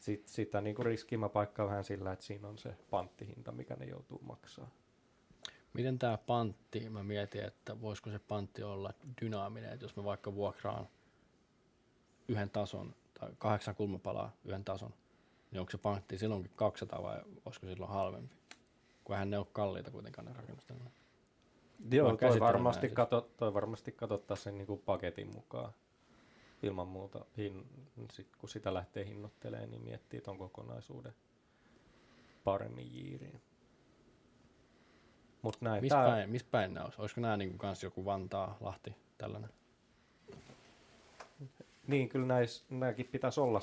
sit, 0.00 0.28
sitä 0.28 0.60
niinku 0.60 0.82
riskiä 0.82 1.18
mä 1.18 1.28
paikkaan 1.28 1.68
vähän 1.68 1.84
sillä, 1.84 2.12
että 2.12 2.24
siinä 2.24 2.48
on 2.48 2.58
se 2.58 2.74
panttihinta, 2.90 3.52
mikä 3.52 3.76
ne 3.76 3.86
joutuu 3.86 4.20
maksaa. 4.22 4.70
Miten 5.72 5.98
tämä 5.98 6.18
pantti, 6.18 6.90
mä 6.90 7.02
mietin, 7.02 7.44
että 7.44 7.80
voisiko 7.80 8.10
se 8.10 8.18
pantti 8.18 8.62
olla 8.62 8.92
dynaaminen, 9.20 9.72
että 9.72 9.84
jos 9.84 9.96
mä 9.96 10.04
vaikka 10.04 10.34
vuokraan 10.34 10.88
yhden 12.28 12.50
tason 12.50 12.94
tai 13.20 13.30
kahdeksan 13.38 13.74
kulmapalaa 13.74 14.32
yhden 14.44 14.64
tason, 14.64 14.94
niin 15.50 15.60
onko 15.60 15.70
se 15.70 15.78
pantti 15.78 16.18
silloinkin 16.18 16.52
200 16.56 17.02
vai 17.02 17.20
olisiko 17.44 17.66
silloin 17.66 17.92
halvempi? 17.92 18.36
Kun 19.04 19.14
eihän 19.14 19.30
ne 19.30 19.38
ole 19.38 19.46
kalliita 19.52 19.90
kuitenkaan 19.90 20.26
ne 20.26 20.32
rakennustelineet. 20.32 20.92
Joo, 21.90 22.10
Mä 22.10 22.16
toi 22.16 22.40
varmasti, 22.40 22.88
kato, 22.88 23.30
toi 23.36 23.54
varmasti 23.54 23.92
katsottaisiin 23.92 24.44
sen 24.44 24.58
niinku 24.58 24.76
paketin 24.76 25.34
mukaan. 25.34 25.72
Ilman 26.62 26.88
muuta, 26.88 27.24
hin, 27.36 27.66
sit, 28.12 28.36
kun 28.36 28.48
sitä 28.48 28.74
lähtee 28.74 29.06
hinnoittelemaan, 29.06 29.70
niin 29.70 29.82
miettii 29.82 30.20
ton 30.20 30.38
kokonaisuuden 30.38 31.14
paremmin 32.44 32.94
jiiriin. 32.94 33.42
Mut 35.42 35.60
näin, 35.60 35.82
Missä 35.82 35.96
tää, 35.96 36.08
päin, 36.08 36.30
mis 36.30 36.44
päin 36.44 36.74
ne 36.74 36.80
olisi? 36.80 37.00
Olisiko 37.00 37.20
nämä 37.20 37.36
niin 37.36 37.58
kans 37.58 37.82
joku 37.82 38.04
Vantaa, 38.04 38.56
Lahti, 38.60 38.94
tällainen? 39.18 39.50
niin 41.86 42.08
kyllä 42.08 42.26
näis, 42.26 42.66
nämäkin 42.70 43.06
pitäisi 43.06 43.40
olla 43.40 43.60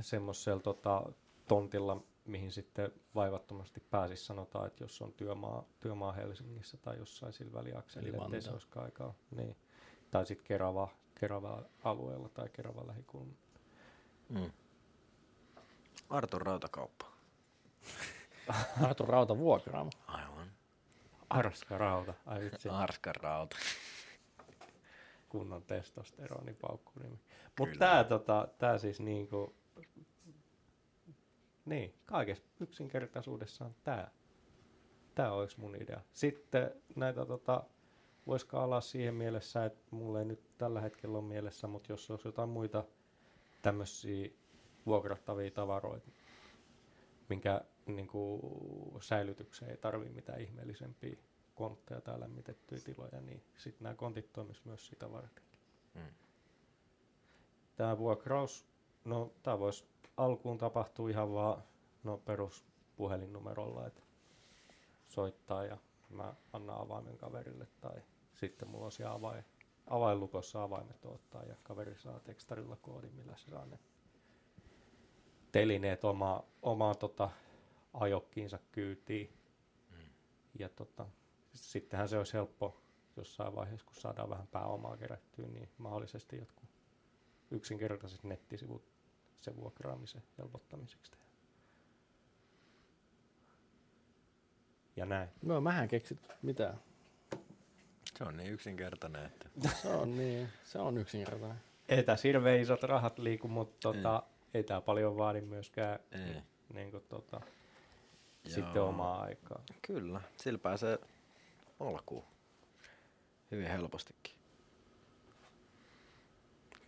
semmoisella 0.00 0.60
tota, 0.62 1.02
tontilla, 1.48 2.02
mihin 2.24 2.52
sitten 2.52 2.92
vaivattomasti 3.14 3.82
pääsisi 3.90 4.24
sanotaan, 4.24 4.66
että 4.66 4.84
jos 4.84 5.02
on 5.02 5.12
työmaa, 5.12 5.64
työmaa 5.80 6.12
Helsingissä 6.12 6.76
tai 6.76 6.98
jossain 6.98 7.32
sillä 7.32 7.52
väliakselilla, 7.52 8.16
Eli 8.16 8.24
ettei 8.24 8.42
se 8.42 8.50
olisikaan 8.50 8.84
aikaa. 8.84 9.14
Niin. 9.30 9.56
Tai 10.10 10.26
sitten 10.26 10.46
Kerava, 10.46 10.88
Kerava 11.20 11.62
alueella 11.84 12.28
tai 12.28 12.48
Kerava 12.48 12.86
lähikulma. 12.86 13.32
Mm. 14.28 14.50
Arton 16.10 16.42
rautakauppa. 16.42 17.06
Arto 18.84 19.04
Rauta 19.04 19.38
vuokraama. 19.38 19.90
Aivan. 20.06 20.52
Arska 21.30 21.78
rauta, 21.78 22.14
ai 22.26 22.40
vitsi, 22.40 22.68
Arskan 22.68 23.14
rauta. 23.14 23.56
kunnon 25.28 25.62
testosteroni 25.62 26.54
paukkunimi. 26.54 27.18
Mutta 27.58 27.78
tää, 27.78 28.04
tota, 28.04 28.48
tää 28.58 28.78
siis 28.78 29.00
niinku, 29.00 29.54
niin, 31.64 31.94
kaikessa 32.06 32.44
yksinkertaisuudessaan 32.60 33.74
tää. 33.84 34.10
Tää 35.14 35.32
olisi 35.32 35.60
mun 35.60 35.76
idea. 35.76 36.00
Sitten 36.12 36.70
näitä 36.96 37.26
tota, 37.26 37.64
voisiko 38.30 38.58
ala 38.58 38.80
siihen 38.80 39.14
mielessä, 39.14 39.64
että 39.64 39.82
mulla 39.90 40.18
ei 40.18 40.24
nyt 40.24 40.40
tällä 40.58 40.80
hetkellä 40.80 41.18
ole 41.18 41.26
mielessä, 41.26 41.66
mutta 41.66 41.92
jos 41.92 42.10
olisi 42.10 42.28
jotain 42.28 42.48
muita 42.48 42.84
tämmöisiä 43.62 44.28
vuokrattavia 44.86 45.50
tavaroita, 45.50 46.10
minkä 47.28 47.64
niin 47.86 48.06
kuin, 48.06 48.40
säilytykseen 49.00 49.70
ei 49.70 49.76
tarvii 49.76 50.10
mitään 50.10 50.40
ihmeellisempiä 50.40 51.16
kontteja 51.54 52.00
tai 52.00 52.20
lämmitettyjä 52.20 52.80
tiloja, 52.84 53.20
niin 53.20 53.42
sitten 53.56 53.84
nämä 53.84 53.94
kontit 53.94 54.32
toimis 54.32 54.64
myös 54.64 54.86
sitä 54.86 55.12
varten. 55.12 55.44
Mm. 55.94 56.02
Tämä 57.76 57.98
vuokraus, 57.98 58.66
no 59.04 59.32
tämä 59.42 59.58
voisi 59.58 59.84
alkuun 60.16 60.58
tapahtua 60.58 61.10
ihan 61.10 61.32
vaan 61.32 61.62
no, 62.04 62.18
peruspuhelinnumerolla, 62.24 63.86
että 63.86 64.02
soittaa 65.08 65.64
ja 65.64 65.78
mä 66.10 66.34
annan 66.52 66.80
avaimen 66.80 67.16
kaverille 67.18 67.66
tai 67.80 68.02
sitten 68.40 68.68
mulla 68.68 68.84
on 68.84 68.92
siellä 68.92 69.14
avain, 69.14 69.44
avainlukossa 69.86 70.62
avaimet 70.62 71.04
ottaa 71.04 71.42
ja 71.44 71.54
kaveri 71.62 71.98
saa 71.98 72.20
tekstarilla 72.20 72.76
koodin, 72.76 73.14
millä 73.14 73.36
se 73.36 73.50
saa 73.50 73.66
ne 73.66 73.78
telineet 75.52 76.04
omaa, 76.04 76.44
omaa 76.62 76.94
tota, 76.94 77.30
ajokkiinsa 77.94 78.58
kyytiin. 78.72 79.32
Ja 80.58 80.68
tota, 80.68 81.06
sittenhän 81.54 82.08
se 82.08 82.18
olisi 82.18 82.32
helppo 82.32 82.80
jossain 83.16 83.54
vaiheessa, 83.54 83.86
kun 83.86 83.94
saadaan 83.94 84.30
vähän 84.30 84.46
pääomaa 84.46 84.96
kerättyä, 84.96 85.46
niin 85.48 85.68
mahdollisesti 85.78 86.38
jotkut 86.38 86.68
yksinkertaiset 87.50 88.24
nettisivut 88.24 88.82
sen 89.40 89.56
vuokraamisen 89.56 90.22
helpottamiseksi 90.38 91.10
tehdä. 91.10 91.24
Ja 94.96 95.06
näin. 95.06 95.28
No 95.42 95.60
mähän 95.60 95.88
keksit 95.88 96.28
mitään. 96.42 96.78
Se 98.20 98.24
on 98.24 98.36
niin 98.36 98.52
yksinkertainen, 98.52 99.24
että 99.26 99.48
Se 99.82 99.88
on 99.88 100.16
niin, 100.16 100.48
se 100.64 100.78
on 100.78 100.98
yksinkertainen. 100.98 101.58
Ei 101.88 102.02
tässä 102.02 102.28
hirveän 102.28 102.60
isot 102.60 102.82
rahat 102.82 103.18
liiku, 103.18 103.48
mutta 103.48 103.76
tota, 103.92 104.22
ei 104.54 104.62
tämä 104.64 104.80
paljon 104.80 105.16
vaadi 105.16 105.40
myöskään 105.40 105.98
Ei. 106.12 106.42
niin 106.74 106.90
kuin, 106.90 107.04
tota, 107.08 107.40
Joo. 108.44 108.54
sitten 108.54 108.82
omaa 108.82 109.20
aikaa. 109.22 109.62
kyllä, 109.82 110.20
sillä 110.36 110.58
pääsee 110.58 110.98
alkuun 111.80 112.24
hyvin 113.50 113.68
helpostikin. 113.68 114.34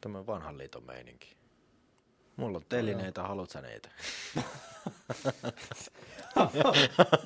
Tämä 0.01 0.27
vanhan 0.27 0.59
liiton 0.59 0.85
meininki. 0.87 1.37
Mulla 2.37 2.59
on 2.59 2.65
telineitä, 2.69 3.23
haluat 3.23 3.51
sä 3.51 3.61
niitä? 3.63 3.89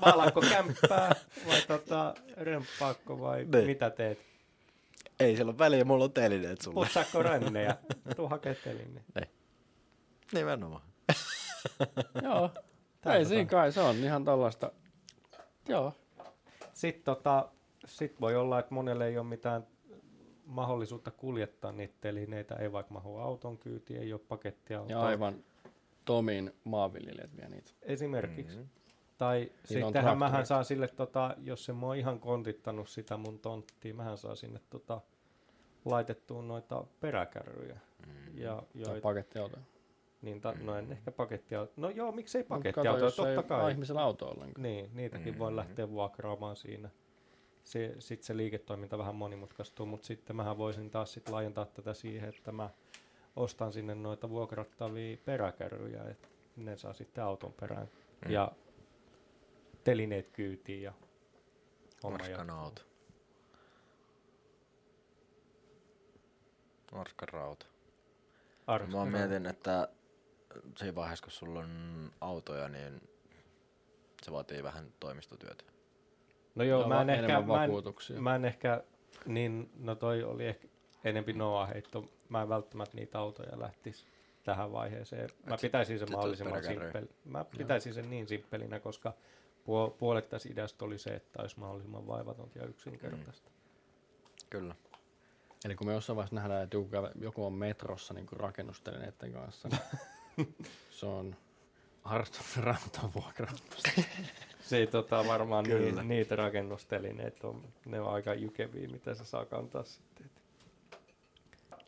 Maalaatko 0.01 0.41
kämppää 0.41 1.15
vai 1.47 1.63
tota, 1.63 2.15
remppaakko 2.37 3.21
vai 3.21 3.45
Niin. 3.45 3.67
mitä 3.67 3.91
teet? 3.91 4.19
Ei 5.21 5.37
sillä 5.37 5.51
ole 5.51 5.59
väliä, 5.59 5.85
mulla 5.85 6.05
on 6.05 6.13
telineet 6.13 6.61
sulle. 6.61 6.75
Putsaakko 6.75 7.23
rännejä? 7.23 7.77
Tuu 8.17 8.29
hakee 8.29 8.55
teline. 8.55 9.01
Nimenomaan. 10.33 10.83
Joo. 12.23 12.51
Tää 13.01 13.15
Ei 13.15 13.25
tota- 13.25 13.29
siinä 13.29 13.45
kai, 13.51 13.73
se 13.73 13.81
on 13.81 13.97
ihan 13.97 14.25
tällaista. 14.25 14.73
Joo. 15.69 15.93
Sitten 16.73 17.05
tota, 17.05 17.49
sit 17.87 18.21
voi 18.21 18.37
olla, 18.37 18.59
että 18.59 18.75
monelle 18.75 19.07
ei 19.07 19.19
ole 19.19 19.27
mitään 19.27 19.67
mahdollisuutta 20.47 21.11
kuljettaa 21.11 21.73
niitä 21.73 21.95
telineitä, 22.01 22.55
ei 22.57 22.73
vaikka 22.73 22.95
mahu 22.95 23.17
auton 23.17 23.59
kyytiin, 23.59 24.01
ei 24.01 24.13
ole 24.13 24.21
pakettia. 24.29 24.85
Ja 24.89 25.01
aivan 25.01 25.45
Tomin 26.05 26.53
maanviljelijät 26.65 27.37
vie 27.37 27.49
niitä. 27.49 27.71
Esimerkiksi. 27.83 28.59
Mm. 28.59 28.69
Tai 29.19 29.53
sittenhän 29.65 30.19
mähän 30.19 30.47
saan 30.47 30.65
sille, 30.65 30.89
tota, 30.89 31.35
jos 31.39 31.65
se 31.65 31.73
mua 31.73 31.95
ihan 31.95 32.21
kontittanut 32.21 32.89
sitä 32.89 33.17
mun 33.17 33.39
tonttia, 33.39 33.95
mähän 33.95 34.19
saa 34.19 34.35
sinne 34.35 34.61
tota, 34.71 35.01
laitettua 35.85 36.43
noita 36.43 36.85
peräkärryjä. 37.01 37.79
Mm. 38.07 38.39
Ja, 38.39 38.55
Tai 38.55 38.67
joita, 38.75 39.01
pakettiauto. 39.01 39.59
niin 40.23 40.41
ta, 40.41 40.55
no 40.63 40.77
en 40.77 40.93
ehkä 40.93 41.13
pakettia. 41.13 41.67
No 41.77 41.91
joo, 41.91 42.13
miksei 42.13 42.43
kato, 42.43 42.55
pakettiautoja, 42.55 43.31
ei 43.31 43.37
totta 43.37 43.43
kai. 43.43 43.73
ihmisellä 43.73 44.03
auto 44.03 44.27
ollenkaan. 44.27 44.63
Niin, 44.63 44.91
niitäkin 44.95 45.33
mm. 45.33 45.39
voi 45.39 45.57
lähteä 45.57 45.91
vuokraamaan 45.91 46.57
siinä. 46.57 46.91
Se, 47.67 47.95
sitten 47.99 48.27
se 48.27 48.37
liiketoiminta 48.37 48.99
vähän 48.99 49.15
monimutkaistuu, 49.15 49.87
mutta 49.87 50.07
sitten 50.07 50.37
mähän 50.37 50.59
voisin 50.59 50.91
taas 50.91 51.13
sit 51.13 51.29
laajentaa 51.29 51.65
tätä 51.65 51.95
siihen, 51.95 52.29
että 52.29 52.53
mä 52.53 52.71
ostan 53.37 53.73
sinne 53.73 53.95
noita 53.95 54.31
vuokrattavia 54.31 55.17
peräkärryjä, 55.25 56.05
että 56.05 56.29
ne 56.57 56.77
saa 56.77 56.93
sitten 56.93 57.25
auton 57.25 57.53
perään. 57.53 57.89
Mm. 58.25 58.31
Ja 58.31 58.53
telineet 59.85 60.31
kyytiin 60.31 60.83
ja 60.83 60.93
homma 62.03 62.19
auto. 62.63 62.83
Arskan 66.93 67.29
rauta. 67.29 67.67
Arskan 68.67 69.09
Mä 69.09 69.19
mietin, 69.19 69.47
että 69.47 69.89
siinä 70.77 70.95
vaiheessa 70.95 71.25
kun 71.25 71.33
sulla 71.33 71.61
on 71.61 72.13
autoja, 72.21 72.69
niin 72.69 73.01
se 74.23 74.33
vaatii 74.33 74.63
vähän 74.63 74.93
toimistotyötä. 75.01 75.76
No 76.57 76.65
joo, 76.65 76.89
mä 76.89 77.01
en, 77.01 77.11
ehkä, 77.11 77.41
mä, 77.41 77.65
en, 77.65 77.71
mä 78.23 78.35
en 78.35 78.45
ehkä, 78.45 78.83
niin, 79.27 79.71
no 79.79 79.95
toi 79.95 80.23
oli 80.23 80.47
ehkä 80.47 80.69
enempi 81.05 81.33
Noa 81.33 81.67
heitto. 81.67 82.05
Mä 82.29 82.43
en 82.43 82.49
välttämättä 82.49 82.97
niitä 82.97 83.19
autoja 83.19 83.61
lähtisi 83.61 84.07
tähän 84.45 84.73
vaiheeseen. 84.73 85.31
Mä 85.45 85.57
pitäisin 85.61 85.99
sen 85.99 86.13
mahdollisimman 86.13 86.65
simppeli. 86.65 87.09
Mä 87.25 87.45
pitäisin 87.45 87.95
sen 87.95 88.11
niin 88.11 88.29
simppelinä, 88.29 88.81
koska 88.81 89.13
puol- 89.65 89.91
puolet 89.99 90.29
tässä 90.29 90.49
ideasta 90.53 90.85
oli 90.85 90.99
se, 90.99 91.11
että 91.11 91.43
olisi 91.43 91.59
mahdollisimman 91.61 92.07
vaivatonta 92.07 92.59
ja 92.59 92.67
yksinkertaista. 92.67 93.51
Kyllä. 94.51 94.75
Eli 95.65 95.75
kun 95.75 95.87
me 95.87 95.93
jossain 95.93 96.17
vaiheessa 96.17 96.37
nähdään, 96.37 96.63
että 96.63 96.77
joku, 96.77 96.89
käve- 96.89 97.13
joku 97.21 97.47
on 97.47 97.53
metrossa 97.53 98.15
niin 98.15 98.27
rakennustelineiden 98.33 99.33
kanssa, 99.33 99.69
niin 99.69 100.57
se 100.91 101.07
on 101.07 101.37
Arton 102.05 102.65
rantavuokrausta. 102.65 103.91
Se 104.67 104.77
ei 104.77 104.87
tota, 104.87 105.27
varmaan 105.27 105.65
Kyllä. 105.65 106.03
niin, 106.03 106.09
niitä 106.09 106.37
rakennustelineitä 106.37 107.47
on, 107.49 107.69
ne 107.85 108.01
on 108.01 108.13
aika 108.13 108.35
jykeviä, 108.35 108.89
mitä 108.89 109.15
se 109.15 109.25
saa 109.25 109.45
kantaa 109.45 109.85
sitten. 109.85 110.31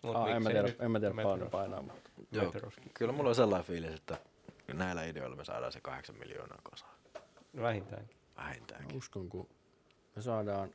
Mut 0.02 0.16
Ah, 0.16 0.28
en 0.30 0.42
mä 0.42 0.50
tiedä, 0.50 0.68
en 0.80 0.90
mä 0.90 1.00
tiedä 1.00 1.14
paljon 1.22 1.50
painaa, 1.50 1.82
mutta 1.82 2.10
Joo, 2.32 2.52
kyllä 2.94 3.12
mulla 3.12 3.28
on 3.28 3.34
sellainen 3.34 3.66
fiilis, 3.66 3.94
että 3.94 4.18
näillä 4.72 5.04
ideoilla 5.04 5.36
me 5.36 5.44
saadaan 5.44 5.72
se 5.72 5.80
kahdeksan 5.80 6.16
miljoonaa 6.18 6.58
kasaan. 6.62 6.94
Vähintäänkin. 7.60 8.16
Vähintäänkin. 8.36 8.96
uskon, 8.96 9.28
kun 9.28 9.48
me 10.16 10.22
saadaan 10.22 10.70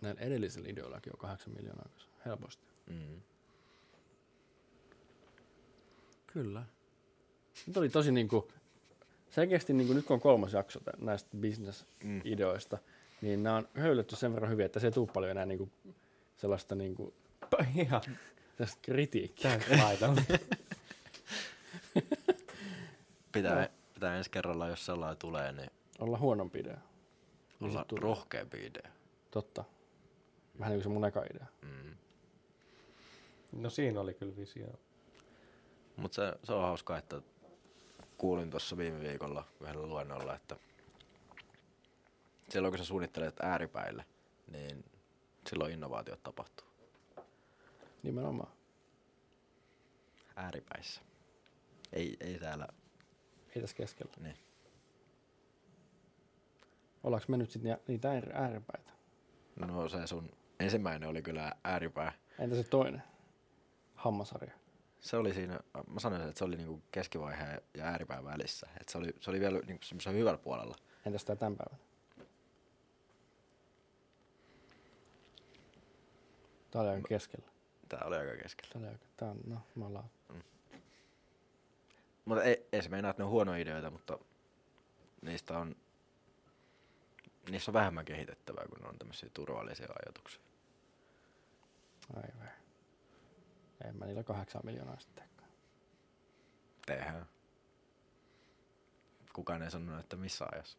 näillä 0.00 0.20
edellisillä 0.20 0.68
ideoillakin 0.68 1.10
jo 1.10 1.16
kahdeksan 1.16 1.54
miljoonaa 1.54 1.88
kanssa. 1.88 2.08
helposti. 2.26 2.66
Mm. 2.86 3.20
Kyllä. 6.26 6.64
Nyt 7.66 7.76
oli 7.76 7.88
tosi 7.88 8.12
niinku, 8.12 8.52
selkeästi 9.32 9.72
niinku, 9.72 9.92
nyt 9.92 10.04
kun 10.06 10.14
on 10.14 10.20
kolmas 10.20 10.52
jakso 10.52 10.80
tä- 10.80 10.92
näistä 10.98 11.30
business-ideoista, 11.40 12.78
niin 13.22 13.42
nämä 13.42 13.56
on 13.56 13.68
höyletty 13.74 14.16
sen 14.16 14.34
verran 14.34 14.50
hyvin, 14.50 14.66
että 14.66 14.80
se 14.80 14.86
ei 14.86 14.90
tule 14.92 15.08
paljon 15.14 15.30
enää 15.30 15.46
niinku 15.46 15.68
sellaista 16.36 16.74
niinku, 16.74 17.14
Ihan 17.82 18.00
sellaista 18.56 18.78
kritiikkiä. 18.82 19.60
Pitää, 23.32 23.68
pitää 23.94 24.16
ensi 24.16 24.30
kerralla, 24.30 24.68
jos 24.68 24.86
sellainen 24.86 25.16
tulee, 25.18 25.52
niin 25.52 25.70
Olla 25.98 26.18
huonompi 26.18 26.58
idea. 26.60 26.78
olla 27.60 27.84
rohkeampi 28.00 28.66
idea. 28.66 28.90
Totta. 29.30 29.64
Vähän 30.58 30.70
niin 30.70 30.76
kuin 30.78 30.82
se 30.82 30.88
mun 30.88 31.04
eka 31.04 31.22
idea. 31.34 31.46
Mm. 31.62 31.96
No 33.52 33.70
siinä 33.70 34.00
oli 34.00 34.14
kyllä 34.14 34.36
visio. 34.36 34.66
Mutta 35.96 36.14
se, 36.14 36.32
se 36.44 36.52
on 36.52 36.62
hauskaa, 36.62 36.98
että 36.98 37.22
kuulin 38.18 38.50
tuossa 38.50 38.76
viime 38.76 39.00
viikolla 39.00 39.44
yhdellä 39.60 39.86
luennolla, 39.86 40.34
että 40.34 40.56
silloin 42.48 42.72
kun 42.72 42.78
sä 42.78 42.84
suunnittelet 42.84 43.40
ääripäille, 43.40 44.04
niin 44.48 44.84
silloin 45.50 45.72
innovaatiot 45.72 46.22
tapahtuu 46.22 46.66
Nimenomaan. 48.02 48.52
ääripäissä. 50.36 51.00
Ei, 51.92 52.16
ei 52.20 52.38
täällä, 52.38 52.68
Ei 53.56 53.62
tässä 53.62 53.76
keskellä. 53.76 54.12
niin. 54.20 54.36
Ollaanko 57.04 57.26
me 57.28 57.36
nyt 57.36 57.50
sitten 57.50 57.78
niitä 57.88 58.08
äär- 58.20 58.34
ääripäitä? 58.36 58.92
No 59.56 59.88
se 59.88 60.06
sun 60.06 60.30
ensimmäinen 60.60 61.08
oli 61.08 61.22
kyllä 61.22 61.52
ääripää. 61.64 62.12
Entä 62.38 62.56
se 62.56 62.62
toinen? 62.64 63.02
Hammasharja. 63.94 64.52
Se 65.02 65.16
oli 65.16 65.34
siinä, 65.34 65.60
mä 65.86 66.00
sanoisin, 66.00 66.28
että 66.28 66.38
se 66.38 66.44
oli 66.44 66.56
niinku 66.56 66.82
keskivaiheen 66.92 67.62
ja 67.74 67.84
ääripään 67.84 68.24
välissä. 68.24 68.66
Et 68.80 68.88
se, 68.88 68.98
oli, 68.98 69.08
se 69.20 69.30
oli 69.30 69.40
vielä 69.40 69.58
niinku 69.66 69.84
semmoisen 69.84 70.14
hyvällä 70.14 70.38
puolella. 70.38 70.76
Entäs 71.06 71.24
tää 71.24 71.36
tämän 71.36 71.56
päivän? 71.56 71.86
Tää 76.70 76.82
oli 76.82 76.90
aika 76.90 77.08
keskellä. 77.08 77.46
Tää 77.88 78.00
oli 78.04 78.16
aika 78.16 78.42
keskellä. 78.42 78.72
Tää 78.72 78.80
oli 78.82 78.88
aika, 78.88 79.04
tää 79.16 79.30
on, 79.30 79.40
no, 79.46 79.60
me 79.74 79.84
ollaan. 79.84 80.10
Mutta 82.24 82.44
ei, 82.44 82.66
ei 82.72 82.82
se 82.82 82.88
meinaa, 82.88 83.10
että 83.10 83.22
ne 83.22 83.24
on 83.24 83.30
huonoja 83.30 83.58
ideoita, 83.58 83.90
mutta 83.90 84.18
niistä 85.22 85.58
on, 85.58 85.76
niissä 87.50 87.70
on 87.70 87.74
vähemmän 87.74 88.04
kehitettävää, 88.04 88.66
kun 88.68 88.78
ne 88.78 88.88
on 88.88 88.98
tämmöisiä 88.98 89.30
turvallisia 89.34 89.88
ajatuksia. 90.04 90.40
Aivan. 92.16 92.61
En 93.84 93.96
mä 93.96 94.04
niillä 94.06 94.22
kahdeksan 94.22 94.60
miljoonaa 94.64 94.98
sitten. 94.98 95.24
Tehdään. 96.86 97.26
Kukaan 99.32 99.62
ei 99.62 99.70
sanonut, 99.70 100.00
että 100.00 100.16
missä 100.16 100.44
ajassa. 100.52 100.78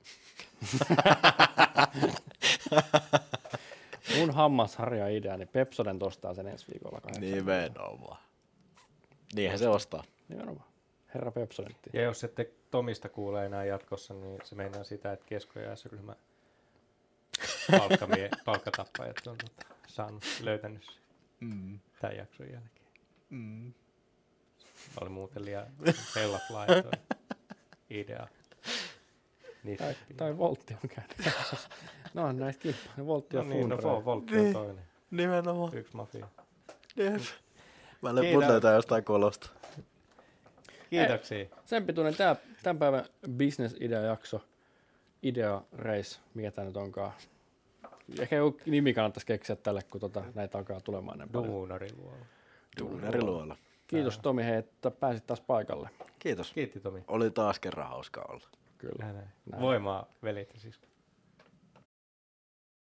Mun 4.18 4.32
hammasharja 4.34 5.08
idea, 5.08 5.38
niin 5.38 5.47
Pepsoden 5.47 5.99
tostaa 5.99 6.34
sen 6.34 6.47
ensi 6.47 6.66
viikolla 6.74 7.01
kahdeksan. 7.01 7.22
Nimenomaan. 7.32 8.18
Niinhän 9.36 9.60
se 9.60 9.68
ostaa. 9.70 10.04
Nimenomaan. 10.30 10.68
Herra 11.14 11.32
Pepsodentti. 11.32 11.89
Ja 11.93 12.01
jos 12.01 12.24
ette 12.24 12.51
Tomista 12.72 13.10
kuule 13.10 13.45
enää 13.45 13.66
jatkossa, 13.66 14.14
niin 14.14 14.39
se 14.43 14.56
meinaa 14.56 14.84
sitä, 14.84 15.12
että 15.14 15.26
kesko- 15.26 15.60
ja 15.60 15.76
S-ryhmä 15.76 16.16
palkkatappajat 18.45 19.28
on 19.28 19.38
tota, 19.38 19.76
saanut, 19.88 20.24
löytänyt 20.41 20.99
Mm. 21.39 21.80
tämän 22.01 22.18
jakson 22.18 22.47
jälkeen. 22.51 22.82
Mm. 23.34 23.73
Oli 25.01 25.09
muuten 25.09 25.45
liian 25.45 25.65
hella 26.15 26.39
fly 26.47 26.91
idea. 27.89 28.27
Niitä 29.63 29.84
Tai, 29.84 29.95
tai 30.17 30.38
Voltti 30.38 30.73
on 30.84 30.89
käynyt. 30.89 31.36
no 32.13 32.23
on 32.23 32.38
näistä 32.38 32.61
kilpailuja. 32.61 33.05
Voltti 33.05 33.38
ja 33.38 33.43
no 33.43 33.49
niin, 33.49 33.69
no 33.69 34.05
Voltti 34.05 34.36
on 34.38 34.41
Niin. 34.43 34.53
toinen. 34.53 34.84
Nimenomaan. 35.11 35.77
Yksi 35.77 35.95
mafia. 35.95 36.27
Jep. 36.95 37.21
Mä 38.01 38.15
lepun 38.15 38.47
löytää 38.47 38.73
jostain 38.73 39.03
kolosta. 39.03 39.49
Kiitoksia. 40.89 41.45
Sen 41.65 41.86
pituinen 41.86 42.15
tää, 42.15 42.36
tämän 42.63 42.77
päivän 42.79 43.05
business 43.38 43.75
idea 43.79 43.99
jakso. 44.01 44.41
Idea 45.23 45.61
race, 45.71 46.19
mikä 46.34 46.51
tää 46.51 46.65
nyt 46.65 46.77
onkaan. 46.77 47.11
Ehkä 48.19 48.36
joku 48.36 48.59
nimi 48.65 48.93
kannattaisi 48.93 49.25
keksiä 49.25 49.55
tälle, 49.55 49.81
kun 49.84 50.01
tota, 50.01 50.23
näitä 50.36 50.57
alkaa 50.57 50.81
tulemaan 50.81 51.17
näin 51.17 51.29
paljon. 51.29 51.51
Duunariluola. 51.53 52.25
Duunariluola. 52.80 53.55
Kiitos 53.88 54.19
Tomi, 54.19 54.43
hei, 54.43 54.55
että 54.55 54.91
pääsit 54.91 55.28
taas 55.28 55.41
paikalle. 55.41 55.89
Kiitos. 56.19 56.53
Kiitti 56.53 56.80
Tomi. 56.80 57.03
Oli 57.07 57.32
taas 57.32 57.59
kerran 57.59 57.88
hauska 57.88 58.26
olla. 58.30 58.47
Kyllä. 58.78 58.95
Näin, 58.99 59.15
näin. 59.15 59.28
Näin. 59.51 59.61
Voimaa 59.61 60.07
velit 60.24 60.53
ja 60.53 60.59
siskot. 60.59 60.89